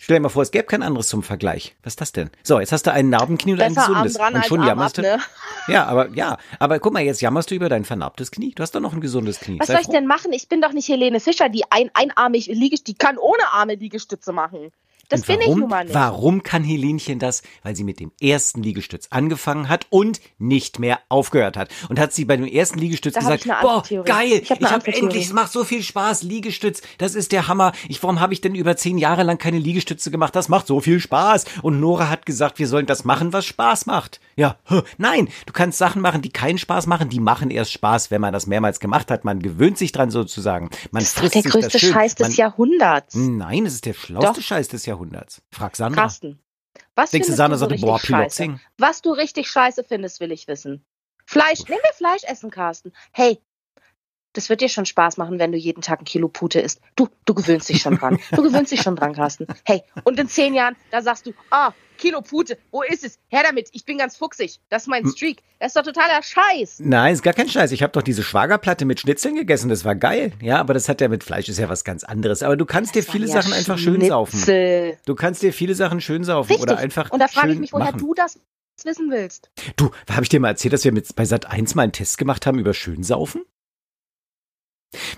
[0.00, 1.74] Stell dir mal vor, es gäbe kein anderes zum Vergleich.
[1.82, 2.30] Was ist das denn?
[2.44, 4.14] So, jetzt hast du ein Narbenknie und ein Besser Arm gesundes.
[4.14, 5.02] dran und schon jammerst du.
[5.02, 5.18] ne?
[5.66, 8.54] Ja, aber ja, aber guck mal, jetzt jammerst du über dein vernarbtes Knie.
[8.54, 9.58] Du hast doch noch ein gesundes Knie.
[9.60, 9.92] Was Sei soll ich froh.
[9.92, 10.32] denn machen?
[10.32, 14.32] Ich bin doch nicht Helene Fischer, die ein einarmig Liegest, die kann ohne Arme Liegestütze
[14.32, 14.70] machen.
[15.08, 15.94] Das Und bin ich warum, nun mal nicht.
[15.94, 17.42] Warum kann Helenchen das?
[17.62, 21.70] Weil sie mit dem ersten Liegestütz angefangen hat und nicht mehr aufgehört hat.
[21.88, 24.74] Und hat sie bei dem ersten Liegestütz Da gesagt, boah, geil, Ich ich hab habe
[24.74, 27.72] hab endlich, es macht so viel Spaß, Liegestütz, das ist der Hammer.
[27.88, 30.36] Ich, warum habe ich denn über zehn Jahre lang keine Liegestütze gemacht?
[30.36, 31.46] Das macht so viel Spaß.
[31.62, 34.20] Und Nora hat gesagt, wir sollen das machen, was Spaß macht.
[34.36, 34.56] Ja,
[34.98, 38.34] nein, du kannst Sachen machen, die keinen Spaß machen, die machen erst Spaß, wenn man
[38.34, 39.24] das mehrmals gemacht hat.
[39.24, 40.68] Man gewöhnt sich dran sozusagen.
[40.90, 41.78] Man das ist frisst der größte.
[41.78, 43.14] Scheiß man, des Jahrhunderts.
[43.14, 44.46] Nein, es ist der schlauste Doch.
[44.46, 44.97] Scheiß des Jahrhunderts.
[45.52, 46.02] Frag Sandra.
[46.02, 46.38] Carsten,
[46.94, 48.60] was Denkst du, Sandra du so boah, scheiße?
[48.78, 50.84] Was du richtig scheiße findest, will ich wissen.
[51.26, 52.92] Fleisch, nehmen wir Fleisch essen, Carsten.
[53.12, 53.40] Hey,
[54.32, 56.80] das wird dir schon Spaß machen, wenn du jeden Tag ein Kilo Pute isst.
[56.96, 58.18] Du, du gewöhnst dich schon dran.
[58.30, 59.46] Du gewöhnst dich schon dran, Carsten.
[59.64, 63.18] Hey, und in zehn Jahren, da sagst du, ah, Kilo Pute, wo ist es?
[63.28, 64.60] Her damit, ich bin ganz fuchsig.
[64.70, 65.42] Das ist mein Streak.
[65.58, 66.80] Das ist doch totaler Scheiß.
[66.84, 67.72] Nein, ist gar kein Scheiß.
[67.72, 69.68] Ich habe doch diese Schwagerplatte mit Schnitzeln gegessen.
[69.68, 70.32] Das war geil.
[70.40, 72.42] Ja, aber das hat ja mit Fleisch ist ja was ganz anderes.
[72.42, 74.36] Aber du kannst dir Das viele waren ja Sachen einfach schön saufen.
[74.36, 74.96] Schnitzel.
[75.04, 76.62] Du kannst dir viele Sachen schön saufen Richtig.
[76.62, 77.98] oder einfach und da frage ich mich, woher machen.
[77.98, 78.38] du das
[78.84, 79.50] wissen willst.
[79.76, 82.16] Du, habe ich dir mal erzählt, dass wir mit bei Sat 1 mal einen Test
[82.18, 83.42] gemacht haben über Schönsaufen?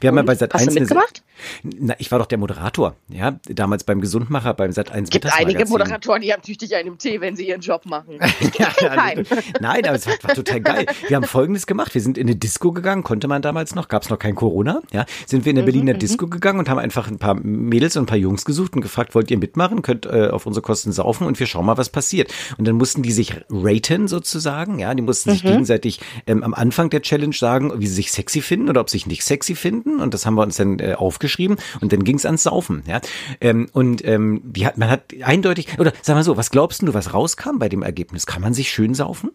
[0.00, 0.26] Wir haben ja Und?
[0.26, 1.22] bei Sat Hast 1 du mitgemacht?
[1.62, 5.64] Na, ich war doch der Moderator, ja, damals beim Gesundmacher beim Sat 1 gibt einige.
[5.66, 8.18] Moderatoren, die haben tüchtig einen Tee, wenn sie ihren Job machen.
[8.40, 9.26] Ich, Ja, ja, keinen.
[9.60, 10.86] Nein, aber es war, war total geil.
[11.08, 11.94] Wir haben Folgendes gemacht.
[11.94, 14.80] Wir sind in eine Disco gegangen, konnte man damals noch, gab es noch kein Corona.
[14.92, 18.04] Ja, sind wir in eine Berliner Disco gegangen und haben einfach ein paar Mädels und
[18.04, 19.82] ein paar Jungs gesucht und gefragt, wollt ihr mitmachen?
[19.82, 22.32] Könnt äh, auf unsere Kosten saufen und wir schauen mal, was passiert.
[22.56, 24.78] Und dann mussten die sich raten sozusagen.
[24.78, 28.40] Ja, die mussten sich gegenseitig ähm, am Anfang der Challenge sagen, wie sie sich sexy
[28.40, 30.00] finden oder ob sie sich nicht sexy finden.
[30.00, 31.58] Und das haben wir uns dann äh, aufgeschrieben.
[31.80, 32.82] Und dann ging es ans Saufen.
[32.86, 33.00] Ja,
[33.40, 36.94] ähm, und ähm, die hat, man hat eindeutig oder sag mal so, was glaubst du,
[36.94, 38.26] was rauskam bei dem Ergebnis?
[38.26, 39.30] Kann man sich schön saufen?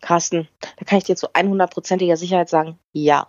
[0.00, 3.26] Carsten, da kann ich dir zu 100%iger Sicherheit sagen, ja.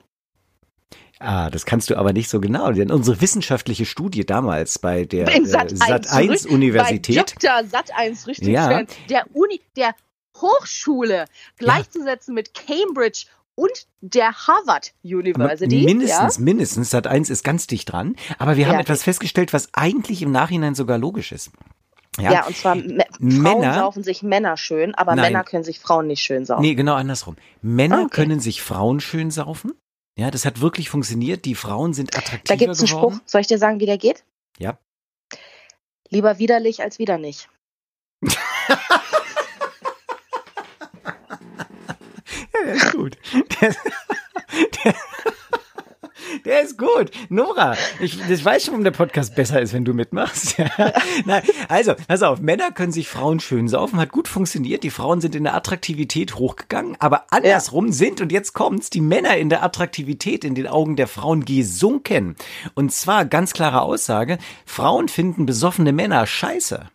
[1.19, 5.33] Ah, das kannst du aber nicht so genau, denn unsere wissenschaftliche Studie damals bei der
[5.33, 5.75] Im äh, Sat.
[5.75, 7.67] Sat 1 Universität, Bei Dr.
[7.67, 8.83] Sat 1, richtig Ja.
[9.09, 9.95] Der Uni, der
[10.39, 11.25] Hochschule
[11.57, 13.25] gleichzusetzen mit Cambridge
[13.57, 15.83] und der Harvard University.
[15.85, 18.81] mindestens, mindestens, Sat 1 ist ganz dicht dran, aber wir haben Ja.
[18.81, 21.49] etwas festgestellt, was eigentlich im Nachhinein sogar logisch ist.
[22.19, 25.33] Ja, ja und zwar M Männer- Frauen saufen sich Männer schön, aber Nein.
[25.33, 26.61] Männer können sich Frauen nicht schön saufen.
[26.61, 27.35] Nee, genau andersrum.
[27.61, 28.09] Männer okay.
[28.09, 29.73] können sich Frauen schön saufen.
[30.17, 31.45] Ja, das hat wirklich funktioniert.
[31.45, 32.87] Die Frauen sind attraktiver da gibt es einen.
[32.87, 33.19] Spruch.
[33.25, 34.23] Soll ich dir sagen, wie der geht?
[34.57, 34.77] Ja.
[36.09, 37.49] Lieber widerlich als wieder nicht.
[42.67, 43.17] Der ist gut.
[43.61, 43.75] Der,
[44.83, 44.95] der,
[46.45, 47.11] der ist gut.
[47.29, 50.57] Nora, ich, ich weiß schon, warum der Podcast besser ist, wenn du mitmachst.
[50.57, 50.91] Ja.
[51.25, 54.83] Nein, also, pass auf, Männer können sich Frauen schön saufen, hat gut funktioniert.
[54.83, 59.37] Die Frauen sind in der Attraktivität hochgegangen, aber andersrum sind, und jetzt kommt's, die Männer
[59.37, 62.35] in der Attraktivität in den Augen der Frauen gesunken.
[62.73, 66.89] Und zwar ganz klare Aussage, Frauen finden besoffene Männer scheiße.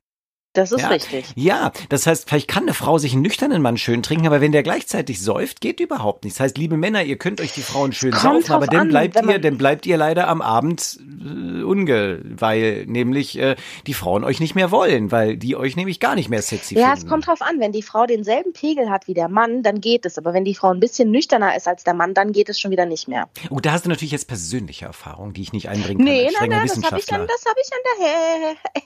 [0.54, 1.24] Das ist ja, richtig.
[1.34, 4.52] Ja, das heißt, vielleicht kann eine Frau sich einen nüchternen Mann schön trinken, aber wenn
[4.52, 6.36] der gleichzeitig säuft, geht überhaupt nicht.
[6.36, 8.88] Das heißt, liebe Männer, ihr könnt euch die Frauen schön Kommt saufen, aber dann an,
[8.88, 14.24] bleibt ihr, dann bleibt ihr leider am Abend äh, unge, weil nämlich äh, die Frauen
[14.24, 16.98] euch nicht mehr wollen, weil die euch nämlich gar nicht mehr sexy Ja, finden.
[16.98, 17.58] es kommt drauf an.
[17.58, 20.18] Wenn die Frau denselben Pegel hat wie der Mann, dann geht es.
[20.18, 22.70] Aber wenn die Frau ein bisschen nüchterner ist als der Mann, dann geht es schon
[22.70, 23.28] wieder nicht mehr.
[23.48, 26.50] Oh, da hast du natürlich jetzt persönliche Erfahrung, die ich nicht einbringen kann Nee, nein,
[26.50, 28.82] nein, das habe ich, an- das hab ich an der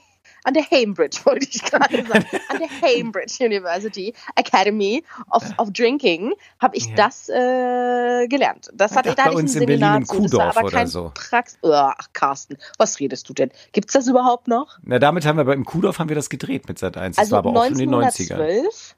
[0.47, 2.25] an der Cambridge, wollte ich gerade sagen.
[2.49, 6.95] An der Cambridge University Academy of, of Drinking habe ich Ja.
[6.95, 8.69] das äh, gelernt.
[8.73, 10.13] Das hatte ich, da bei ich uns ein in Berlin Seminar im zu.
[10.13, 11.11] Das Kuhdorf aber oder kein so.
[11.13, 13.51] Prax Ach, Carsten, was redest du denn?
[13.73, 14.79] Gibt's das überhaupt noch?
[14.83, 17.17] Na, damit haben wir beim Kuhdorf haben wir das gedreht mit Sat 1.
[17.17, 18.35] Das also war aber auch in den 90ern.
[18.35, 18.95] 1912.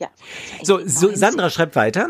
[0.00, 0.08] Ja.
[0.62, 2.08] So, so, Sandra schreibt weiter.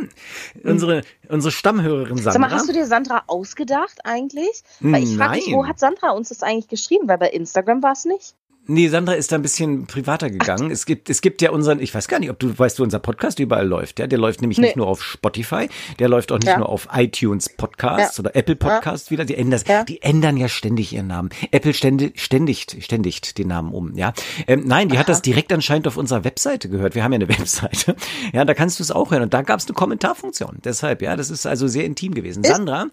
[0.63, 1.01] Unsere,
[1.31, 2.33] unsere Stammhörerin Sandra.
[2.33, 4.63] Sag mal, hast du dir Sandra ausgedacht eigentlich?
[4.81, 7.09] Weil ich frage mich, wo hat Sandra uns das eigentlich geschrieben?
[7.09, 8.35] Weil bei Instagram war es nicht.
[8.71, 10.71] Nee, Sandra ist da ein bisschen privater gegangen.
[10.71, 12.99] Es gibt, es gibt ja unseren, ich weiß gar nicht, ob du weißt, wo unser
[12.99, 13.99] Podcast überall läuft.
[13.99, 14.67] Ja, der läuft nämlich Nee.
[14.67, 16.59] nicht nur auf Spotify, der läuft auch nicht Ja.
[16.59, 18.25] nur auf iTunes Podcasts Ja.
[18.25, 19.25] oder Apple Podcasts wieder.
[19.25, 19.85] Die ändern, Ja.
[19.85, 21.31] die ändern ja ständig ihren Namen.
[21.51, 23.95] Apple ständig, ständigt, ständigt den Namen um.
[23.97, 24.13] Ja,
[24.47, 25.13] ähm, nein, die hat Aha.
[25.13, 26.95] das direkt anscheinend auf unserer Webseite gehört.
[26.95, 27.97] Wir haben ja eine Webseite.
[28.35, 29.23] Ja, da kannst du es auch hören.
[29.23, 30.59] Und da gab es eine Kommentarfunktion.
[30.63, 32.45] Deshalb, ja, das ist also sehr intim gewesen.
[32.45, 32.89] Sandra,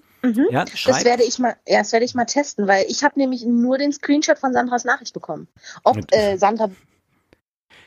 [0.51, 3.45] ja, Das werde ich mal, ja, das werde ich mal testen, weil ich habe nämlich
[3.45, 5.47] nur den Screenshot von Sandras Nachricht bekommen.
[5.83, 6.69] Ob äh, Sandra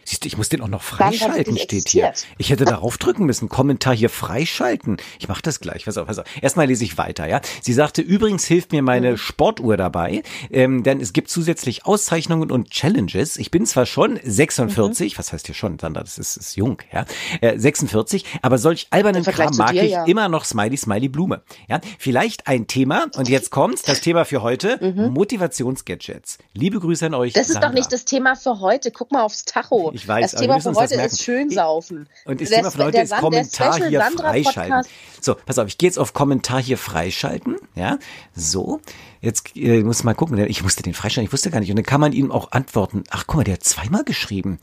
[0.08, 2.14] Siehst du, ich muss den auch noch freischalten, steht hier.
[2.38, 3.50] Ich hätte darauf drücken müssen.
[3.50, 4.96] Kommentar hier freischalten.
[5.18, 5.84] Ich mache das gleich.
[5.84, 6.24] Pass auf, pass auf.
[6.40, 7.42] Erstmal lese ich weiter, ja.
[7.60, 9.16] Sie sagte, übrigens hilft mir meine Mhm.
[9.18, 13.36] Sportuhr dabei, ähm, denn es gibt zusätzlich Auszeichnungen und Challenges.
[13.36, 15.18] Ich bin zwar schon 46, Mhm.
[15.18, 17.04] was heißt hier schon, Sandra, das ist, ist jung, ja,
[17.42, 20.04] äh, 46, aber solch albernen Kram mag dir, ich ja.
[20.06, 21.42] immer noch Smiley, Smiley, Blume.
[21.68, 24.78] Ja, vielleicht ein Thema, und jetzt kommt's, das Thema für heute,
[25.10, 26.38] Motivationsgadgets.
[26.54, 27.38] Liebe Grüße an euch, Mhm.
[27.38, 27.68] Das ist Sandra.
[27.68, 28.90] doch nicht das Thema für heute.
[28.90, 29.92] Guck mal aufs Tacho.
[29.98, 32.08] Ich weiß, das aber wir Thema für das heute ist schön saufen.
[32.24, 34.72] Und das Der Thema Spe- heute ist San- der Kommentar hier Sandra freischalten.
[34.72, 34.90] Podcast.
[35.20, 37.56] So, pass auf, ich gehe jetzt auf Kommentar hier freischalten.
[37.74, 37.98] Ja,
[38.34, 38.80] so.
[39.20, 40.38] Jetzt äh, muss mal gucken.
[40.46, 41.70] Ich musste den freischalten, ich wusste gar nicht.
[41.70, 43.04] Und dann kann man ihm auch antworten.
[43.10, 44.58] Ach, guck mal, der hat zweimal geschrieben.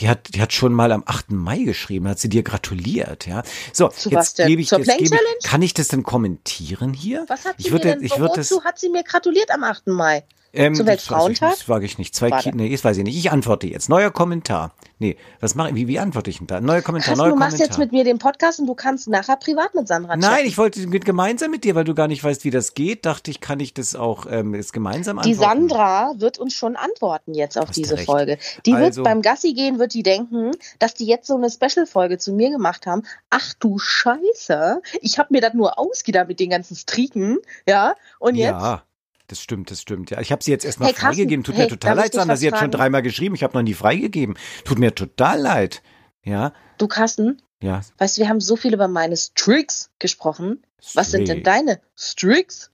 [0.00, 1.30] Die hat, die hat schon mal am 8.
[1.30, 3.44] Mai geschrieben, hat sie dir gratuliert, ja.
[3.72, 7.24] So, Zu jetzt gebe ich, Zur jetzt gebe ich, kann ich das denn kommentieren hier?
[7.28, 9.62] Was hat sie ich würde, mir denn, ich würde das, hat sie mir gratuliert am
[9.62, 9.86] 8.
[9.86, 10.24] Mai?
[10.54, 11.50] Ähm, Zum Weltfrauentag?
[11.50, 12.14] Das wage ich nicht.
[12.14, 12.30] Zwei.
[12.30, 13.16] Kinder, nee, das weiß ich nicht.
[13.16, 13.88] Ich antworte jetzt.
[13.88, 14.72] Neuer Kommentar.
[14.98, 15.74] Nee, was mache ich?
[15.74, 16.60] Wie, wie antworte ich denn da?
[16.60, 17.66] Neuer Kommentar, Carsten, neuer du machst Kommentar.
[17.66, 20.46] jetzt mit mir den Podcast und du kannst nachher privat mit Sandra Nein, chatten.
[20.46, 23.04] ich wollte mit- gemeinsam mit dir, weil du gar nicht weißt, wie das geht.
[23.04, 25.68] Dachte ich, kann ich das auch ähm, jetzt gemeinsam Die antworten.
[25.68, 28.06] Sandra wird uns schon antworten jetzt auf diese recht.
[28.06, 28.38] Folge.
[28.66, 32.18] Die Also- wird beim Gassi gehen, wird die denken, dass die jetzt so eine Special-Folge
[32.18, 33.02] zu mir gemacht haben.
[33.30, 37.38] Ach du Scheiße, ich habe mir das nur ausgedacht mit den ganzen Streaken,
[37.68, 37.94] ja.
[38.18, 38.82] Und jetzt, Ja,
[39.28, 40.10] das stimmt, das stimmt.
[40.10, 41.44] Ja, ich habe sie jetzt erstmal Hey, freigegeben.
[41.44, 42.36] Tut hey, mir total leid, Sandra.
[42.36, 43.34] Sie hat schon dreimal geschrieben.
[43.34, 44.36] Ich habe noch nie freigegeben.
[44.64, 45.82] Tut mir total leid.
[46.24, 47.82] Ja, du Carsten, ja.
[47.98, 50.62] weißt du, wir haben so viel über meine Streaks gesprochen.
[50.94, 52.70] Was sind denn deine Streaks?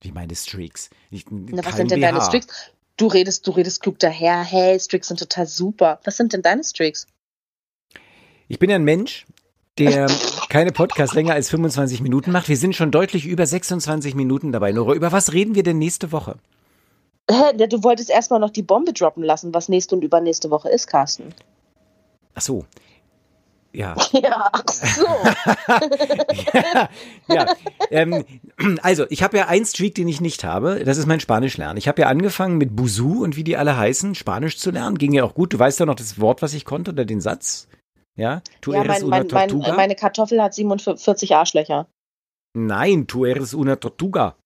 [0.00, 0.90] Wie meine Streaks?
[1.10, 2.06] Ich, Na, was sind denn BH.
[2.12, 2.70] deine Streaks?
[2.96, 4.42] Du redest, du redest klug daher.
[4.42, 6.00] Hey, Streaks sind total super.
[6.04, 7.06] Was sind denn deine Streaks?
[8.48, 9.26] Ich bin ein Mensch,
[9.78, 10.06] der
[10.54, 12.48] keine Podcasts länger als 25 Minuten macht.
[12.48, 14.70] Wir sind schon deutlich über 26 Minuten dabei.
[14.70, 16.36] Nora, über was reden wir denn nächste Woche?
[17.26, 21.34] Du wolltest erstmal noch die Bombe droppen lassen, was nächste und übernächste Woche ist, Carsten.
[22.36, 22.66] Ach so.
[23.72, 23.96] Ja.
[24.12, 25.06] Ja, ach so.
[27.34, 27.46] ja.
[27.90, 28.24] Ähm,
[28.80, 30.84] also, ich habe ja einen Streak, den ich nicht habe.
[30.84, 31.78] Das ist mein Spanisch lernen.
[31.78, 34.98] Ich habe ja angefangen mit Busu und wie die alle heißen, Spanisch zu lernen.
[34.98, 35.52] Ging ja auch gut.
[35.52, 37.66] Du weißt ja noch das Wort, was ich konnte oder den Satz.
[38.16, 39.74] Ja, tu ja, eres mein, una mein, mein, tortuga.
[39.74, 41.88] meine Kartoffel hat 47 Arschlöcher.
[42.56, 44.36] Nein, tu eres una tortuga.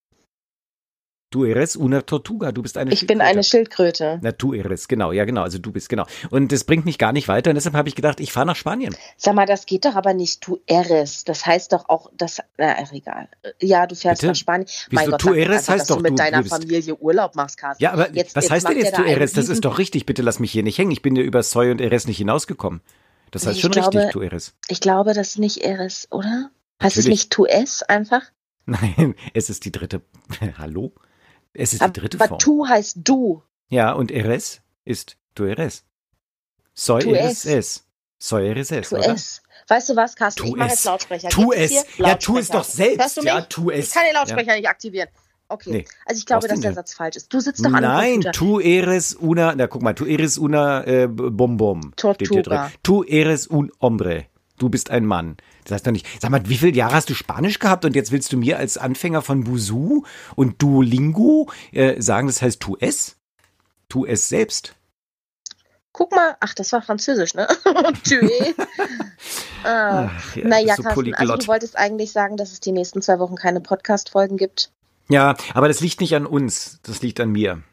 [1.31, 2.51] Tu eres una tortuga.
[2.51, 3.29] Du bist eine Ich bin Schildkröte.
[3.29, 4.19] eine Schildkröte.
[4.23, 6.07] Na, tu eres, genau, ja genau, also du bist, genau.
[6.31, 8.55] Und das bringt mich gar nicht weiter und deshalb habe ich gedacht, ich fahre nach
[8.55, 8.95] Spanien.
[9.15, 11.25] Sag mal, das geht doch aber nicht, du eres.
[11.25, 13.27] Das heißt doch auch, das, na, egal.
[13.61, 14.31] Ja, du fährst Bitte?
[14.31, 14.67] nach Spanien.
[14.67, 16.55] Wieso, mein Gott, tu doch eres einfach, heißt dass du doch, mit du deiner bist-
[16.55, 17.83] Familie Urlaub machst, Carsten.
[17.83, 19.33] Ja, aber Jetzt- was jetzt heißt denn jetzt tu eres?
[19.33, 20.89] Das ist doch richtig, bitte lass mich hier nicht hängen.
[20.89, 22.81] Ich bin ja über Soy und Eres nicht hinausgekommen.
[23.31, 24.53] Das heißt Ich schon glaube- richtig, tu eres.
[24.67, 26.49] Ich glaube, das ist nicht eres, oder?
[26.81, 27.07] Heißt es Natürlich.
[27.19, 28.21] nicht tu es einfach?
[28.65, 30.01] Nein, es ist die dritte,
[30.57, 30.93] hallo?
[31.53, 32.39] Es ist die dritte aber Form.
[32.39, 33.43] tu heißt du.
[33.69, 35.83] Ja, und Eres ist tu eres.
[36.73, 37.85] Soy Tu eres es.
[38.19, 39.13] Soy eres es, Tu oder?
[39.13, 39.41] es.
[39.67, 40.41] Weißt du was, Carsten?
[40.43, 41.29] Tu ich mache jetzt Lautsprecher.
[41.29, 41.85] Tu Gibt es.
[41.97, 42.99] Ja, tu es doch selbst.
[43.01, 43.27] Hörst du mich?
[43.29, 43.87] Ja, tu es.
[43.89, 44.19] Ich kann den Ja.
[44.19, 45.09] Lautsprecher nicht aktivieren.
[45.49, 45.71] Okay.
[45.71, 45.85] Nee.
[46.05, 46.73] Also ich glaube, dass der.
[46.73, 47.33] Satz falsch ist.
[47.33, 51.07] Du sitzt doch an Nein, tu eres una, na guck mal, tu eres una äh,
[51.07, 51.91] bom bom.
[51.97, 52.67] Steht hier Tortuga.
[52.67, 52.73] drin.
[52.83, 54.25] Tu eres un hombre.
[54.59, 55.37] Du bist ein Mann.
[55.63, 58.11] Das heißt doch nicht, sag mal, wie viele Jahre hast du Spanisch gehabt und jetzt
[58.11, 60.03] willst du mir als Anfänger von Busu
[60.35, 63.15] und Duolingo äh, sagen, das heißt tu es?
[63.87, 64.75] Tu es selbst.
[65.91, 67.47] Guck mal, ach, das war Französisch, ne?
[68.03, 68.53] Tschüss.
[69.63, 70.09] ah.
[70.13, 73.17] Ach, ja, naja, so Carsten, also du wolltest eigentlich sagen, dass es die nächsten zwei
[73.19, 74.71] Wochen keine Podcast-Folgen gibt.
[75.09, 77.63] Ja, aber das liegt nicht an uns, das liegt an mir.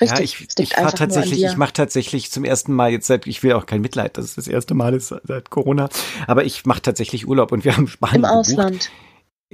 [0.00, 0.40] Richtig.
[0.40, 3.66] Ja, ich, ich tatsächlich, ich mache tatsächlich zum ersten Mal jetzt seit, ich will auch
[3.66, 5.88] kein Mitleid, dass es das erste Mal ist seit Corona,
[6.26, 8.90] aber ich mache tatsächlich Urlaub und wir haben Spanien Im gebucht.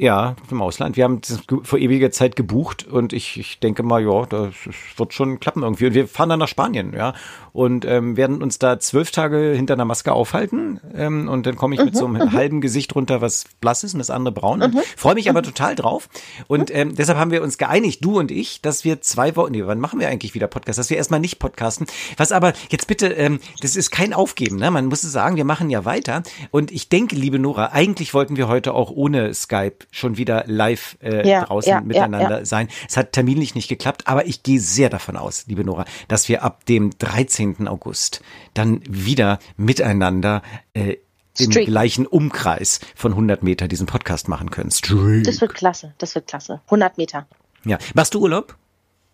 [0.00, 0.96] Ja, im Ausland.
[0.96, 4.54] Wir haben das vor ewiger Zeit gebucht und ich, ich denke mal, ja, das
[4.96, 5.88] wird schon klappen irgendwie.
[5.88, 7.12] Und wir fahren dann nach Spanien, ja,
[7.52, 10.80] und ähm, werden uns da zwölf Tage hinter einer Maske aufhalten.
[10.94, 13.98] Ähm, und dann komme ich mit so einem halben Gesicht runter, was blass ist und
[13.98, 14.62] das andere braun.
[14.62, 16.08] Und Freue mich aber total drauf.
[16.48, 19.66] Und ähm, deshalb haben wir uns geeinigt, du und ich, dass wir zwei Wochen, nee,
[19.66, 20.78] wann machen wir eigentlich wieder Podcast?
[20.78, 21.86] Dass wir erstmal nicht podcasten.
[22.16, 24.70] Was aber jetzt bitte, ähm, das ist kein Aufgeben, ne?
[24.70, 26.22] Man muss es sagen, wir machen ja weiter.
[26.50, 30.96] Und ich denke, liebe Nora, eigentlich wollten wir heute auch ohne Skype schon wieder live
[31.02, 32.68] äh, Ja, draußen ja, miteinander ja, sein.
[32.88, 36.42] Es hat terminlich nicht geklappt, aber ich gehe sehr davon aus, liebe Nora, dass wir
[36.42, 37.68] ab dem 13.
[37.68, 38.22] August
[38.54, 40.42] dann wieder miteinander
[40.74, 40.96] äh,
[41.38, 41.66] im Streak.
[41.66, 44.70] gleichen Umkreis von 100 Meter diesen Podcast machen können.
[44.70, 45.24] Streak.
[45.24, 46.60] Das wird klasse, das wird klasse.
[46.66, 47.26] 100 Meter.
[47.64, 47.78] Ja.
[47.94, 48.56] Machst du Urlaub?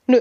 [0.07, 0.21] Nö.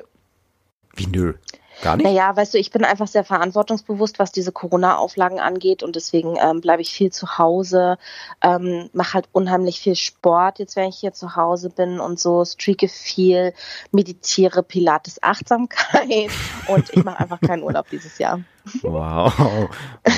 [0.95, 1.33] Wie nö?
[1.81, 2.05] Gar nicht?
[2.05, 6.61] Naja, weißt du, ich bin einfach sehr verantwortungsbewusst, was diese Corona-Auflagen angeht und deswegen ähm,
[6.61, 7.97] bleibe ich viel zu Hause,
[8.41, 12.45] ähm, mache halt unheimlich viel Sport, jetzt wenn ich hier zu Hause bin und so,
[12.45, 13.53] streake viel,
[13.91, 16.31] meditiere Pilates Achtsamkeit
[16.67, 18.39] und ich mache einfach keinen Urlaub dieses Jahr.
[18.81, 19.69] Wow,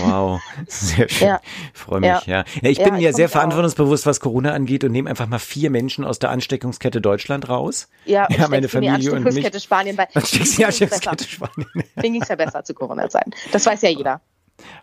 [0.03, 1.27] wow, sehr schön.
[1.27, 1.41] Ja.
[1.73, 2.21] Ich freue mich, ja.
[2.25, 2.45] Ja.
[2.61, 2.69] ja.
[2.69, 5.69] ich Ja, bin ja freu sehr verantwortungsbewusst, was Corona angeht und nehme einfach mal vier
[5.69, 7.89] Menschen aus der Ansteckungskette Deutschland raus.
[8.05, 9.27] Ja, und Ja, meine in die Familie und mich.
[9.27, 10.07] Ansteckungskette Spanien bei.
[10.11, 10.65] Steckst du die besser.
[10.67, 11.69] Ansteckungskette Spanien.
[11.95, 13.31] Mir ging's ja besser zu Corona-Zeiten.
[13.51, 14.21] Das weiß ja jeder.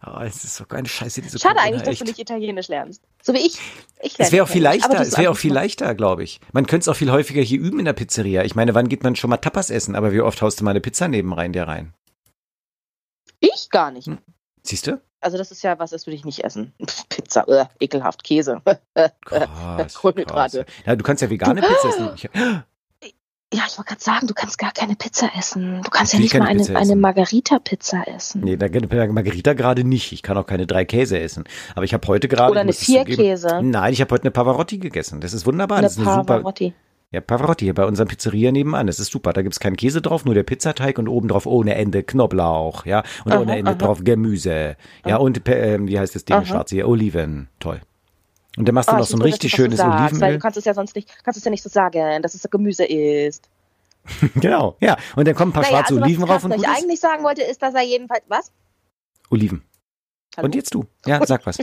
[0.07, 2.01] Oh, es ist so eine Scheiße, diese Schade Corona, eigentlich, dass echt.
[2.03, 3.03] du nicht Italienisch lernst.
[3.23, 3.59] So wie ich.
[4.03, 6.41] Ich Es wäre auch viel leichter, es wäre auch viel leichter, glaube ich.
[6.53, 8.45] Man könnte es auch viel häufiger hier üben in der Pizzeria.
[8.45, 9.97] Ich meine, wann geht man schon mal Tapas essen?
[9.97, 11.93] Aber wie oft haust du mal eine Pizza neben rein, der rein?
[13.55, 14.09] Ich gar nicht.
[14.63, 15.01] Siehst du?
[15.21, 16.73] Also das ist ja was, das würde ich nicht essen.
[16.85, 18.61] Pff, Pizza, äh, ekelhaft, Käse.
[19.25, 20.65] Krass, Kohlenhydrate.
[20.65, 20.75] krass.
[20.87, 22.11] Ja, du kannst ja vegane Pizza essen.
[22.15, 22.29] Ich,
[23.53, 25.81] Ja, ich wollte gerade sagen, du kannst gar keine Pizza essen.
[25.83, 26.97] Du kannst ja nicht mal eine, eine.
[26.97, 28.41] Margarita-Pizza essen.
[28.43, 28.67] nee, da
[29.13, 30.13] Margarita gerade nicht.
[30.13, 31.45] Ich kann auch keine drei Käse essen.
[31.75, 32.51] Aber ich habe heute gerade.
[32.51, 33.61] Oder eine zugeben- Vierkäse.
[33.63, 35.21] Nein, ich habe heute eine Pavarotti gegessen.
[35.21, 35.79] Das ist wunderbar.
[35.79, 36.43] Eine das ist eine super.
[37.15, 38.87] Ja, Pavarotti hier bei unserem Pizzeria nebenan.
[38.87, 39.33] Das ist super.
[39.33, 43.03] Da gibt's keinen Käse drauf, nur der Pizzateig und oben drauf ohne Ende Knoblauch, ja.
[43.25, 43.79] Und Aha, ohne Ende aha.
[43.79, 44.77] drauf Gemüse.
[45.07, 46.45] Ja, und pe- ähm, wie heißt das Ding, Aha.
[46.45, 46.89] schwarze hier?
[46.89, 47.49] Oliven.
[47.61, 47.81] Toll.
[48.57, 49.91] Und dann machst du Ah, noch ich so ein richtig dass du schönes das so
[49.93, 50.33] sagst, Weil Olivenöl.
[50.35, 52.49] du kannst es ja sonst nicht, kannst es ja nicht so sagen, dass es so
[52.49, 53.49] Gemüse ist.
[54.35, 54.97] genau, ja.
[55.17, 56.77] Und dann kommen ein paar Naja, schwarze also, Oliven was rauf und Carsten gut euch
[56.79, 56.85] ist.
[56.85, 58.53] eigentlich sagen wollte, ist, dass er jedenfalls, was?
[59.31, 59.63] Oliven.
[60.37, 60.47] Hallo?
[60.47, 60.85] Und jetzt du.
[61.07, 61.59] Ja, sag was.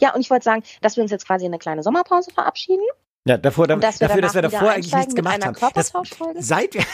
[0.00, 2.84] Ja, und ich wollte sagen, dass wir uns jetzt quasi in eine kleine Sommerpause verabschieden.
[3.26, 5.56] Ja, davor, da, dass dafür, dass wir davor eigentlich nichts gemacht haben.
[5.74, 5.92] Das,
[6.40, 6.76] seit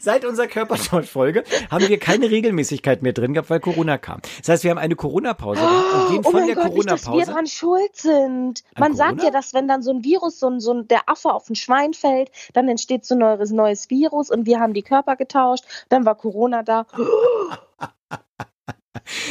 [0.00, 4.20] seit unserer Körpertauschfolge haben wir keine Regelmäßigkeit mehr drin gehabt, weil Corona kam.
[4.38, 7.32] Das heißt, wir haben eine Corona-Pause gehabt und gehen Oh von der dass wir Corona-Pause.
[7.32, 8.62] dran schuld sind.
[8.74, 9.24] An Man sagt Corona?
[9.24, 11.56] ja, dass wenn dann so ein Virus, so ein, so ein, der Affe auf ein
[11.56, 15.64] Schwein fällt, dann entsteht so ein neues, neues Virus und wir haben die Körper getauscht,
[15.88, 16.86] dann war Corona da.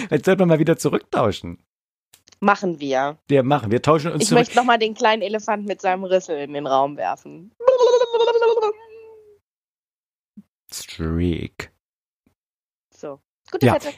[0.10, 1.64] Jetzt sollten wir mal wieder zurücktauschen.
[2.42, 3.18] Machen wir.
[3.28, 6.54] Wir machen, wir tauschen uns Ich möchte nochmal den kleinen Elefant mit seinem Rüssel in
[6.54, 7.52] den Raum werfen.
[10.72, 11.72] Streak.
[12.92, 13.20] So.
[13.52, 13.74] Gute Ja.
[13.74, 13.94] Fette.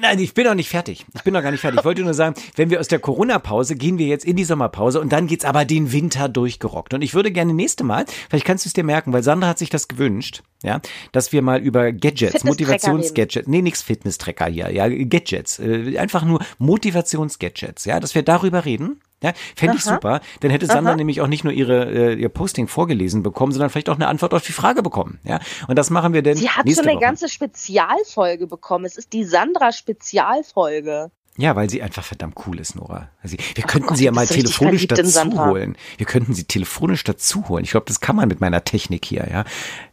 [0.00, 1.04] Nein, ich bin noch nicht fertig.
[1.14, 1.80] Ich bin noch gar nicht fertig.
[1.80, 5.00] Ich wollte nur sagen, wenn wir aus der Corona-Pause gehen wir jetzt in die Sommerpause
[5.00, 6.94] und dann geht's aber den Winter durchgerockt.
[6.94, 9.58] Und ich würde gerne nächste Mal, vielleicht kannst du es dir merken, weil Sandra hat
[9.58, 10.80] sich das gewünscht, ja,
[11.12, 16.40] dass wir mal über Gadgets, Motivationsgadgets, nee, nix Fitness-Tracker hier, ja, Gadgets, äh, einfach nur
[16.58, 19.00] Motivationsgadgets, ja, dass wir darüber reden.
[19.24, 20.20] Ja, fände ich super.
[20.40, 20.96] Dann hätte Sandra Aha.
[20.96, 24.34] nämlich auch nicht nur ihre, äh, ihr Posting vorgelesen bekommen, sondern vielleicht auch eine Antwort
[24.34, 25.18] auf die Frage bekommen.
[25.24, 27.00] Ja, und das machen wir denn Sie hat so eine Woche.
[27.00, 28.84] ganze Spezialfolge bekommen.
[28.84, 31.10] Es ist die Sandra-Spezialfolge.
[31.36, 33.10] Ja, weil sie einfach verdammt cool ist, Nora.
[33.20, 35.76] Also, wir könnten Gott, sie ja mal telefonisch dazu holen.
[35.96, 37.64] Wir könnten sie telefonisch dazu holen.
[37.64, 39.44] Ich glaube, das kann man mit meiner Technik hier, ja.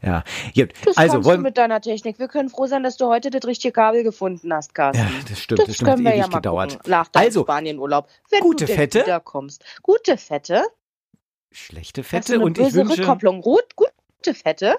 [0.03, 0.23] Ja.
[0.53, 0.71] Gut.
[0.85, 2.19] Das Also, kannst du wollen, mit deiner Technik.
[2.19, 5.01] Wir können froh sein, dass du heute das richtige Kabel gefunden hast, Carsten.
[5.03, 6.71] ja, das stimmt, das, das stimmt, hat können wir ja mal gedauert.
[6.73, 9.01] gucken, nach deinem Also, Spanienurlaub, wenn gute du Fette.
[9.01, 9.63] wiederkommst.
[9.81, 10.63] Gute Fette.
[11.51, 13.41] Schlechte Fette und ich böse wünsche Rückkopplung.
[13.41, 14.77] Rot, gute Fette.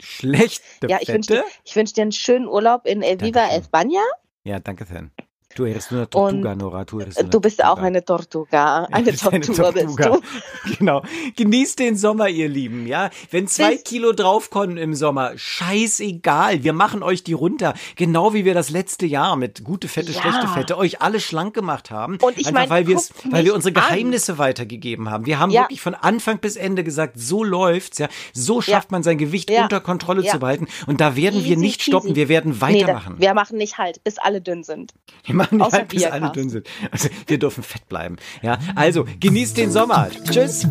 [0.00, 3.46] schlechte Ja, ich wünsche dir, ich wünsch dir einen schönen Urlaub in El Viva.
[3.50, 4.02] España.
[4.44, 5.12] Ja, danke schön.
[5.54, 6.84] Du eres eine Tortuga, Und Nora.
[6.84, 7.86] Du, eres eine Du bist auch Tortuga.
[7.86, 8.84] eine Tortuga.
[8.90, 10.18] Eine bist eine Tortuga.
[10.78, 11.02] Genau.
[11.36, 13.10] Genießt den Sommer, ihr Lieben, ja.
[13.30, 16.62] Wenn zwei Bis- Kilo draufkommen im Sommer, scheißegal.
[16.64, 17.74] Wir machen euch die runter.
[17.96, 20.20] Genau wie wir das letzte Jahr mit gute Fette, Ja.
[20.20, 22.18] schlechte Fette euch alle schlank gemacht haben.
[22.22, 22.96] Und ich Einfach mein, weil,
[23.30, 23.82] weil wir unsere an.
[23.88, 25.26] Geheimnisse weitergegeben haben.
[25.26, 25.62] Wir haben Ja.
[25.62, 28.08] wirklich von Anfang bis Ende gesagt, so läuft's, ja.
[28.32, 29.64] So schafft man sein Gewicht Ja.
[29.64, 30.32] unter Kontrolle Ja.
[30.32, 30.66] zu behalten.
[30.86, 32.14] Und da werden wir Easy nicht stoppen.
[32.16, 33.16] Wir werden Nee, weitermachen.
[33.18, 34.92] da, wir machen nicht halt, bis alle dünn sind.
[35.24, 36.68] Wir machen nicht Außer bis alle dünn sind.
[36.90, 38.16] Also, wir dürfen fett bleiben.
[38.42, 40.08] Ja, also genießt den Sommer.
[40.30, 40.66] Tschüss.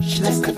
[0.00, 0.54] Schlechte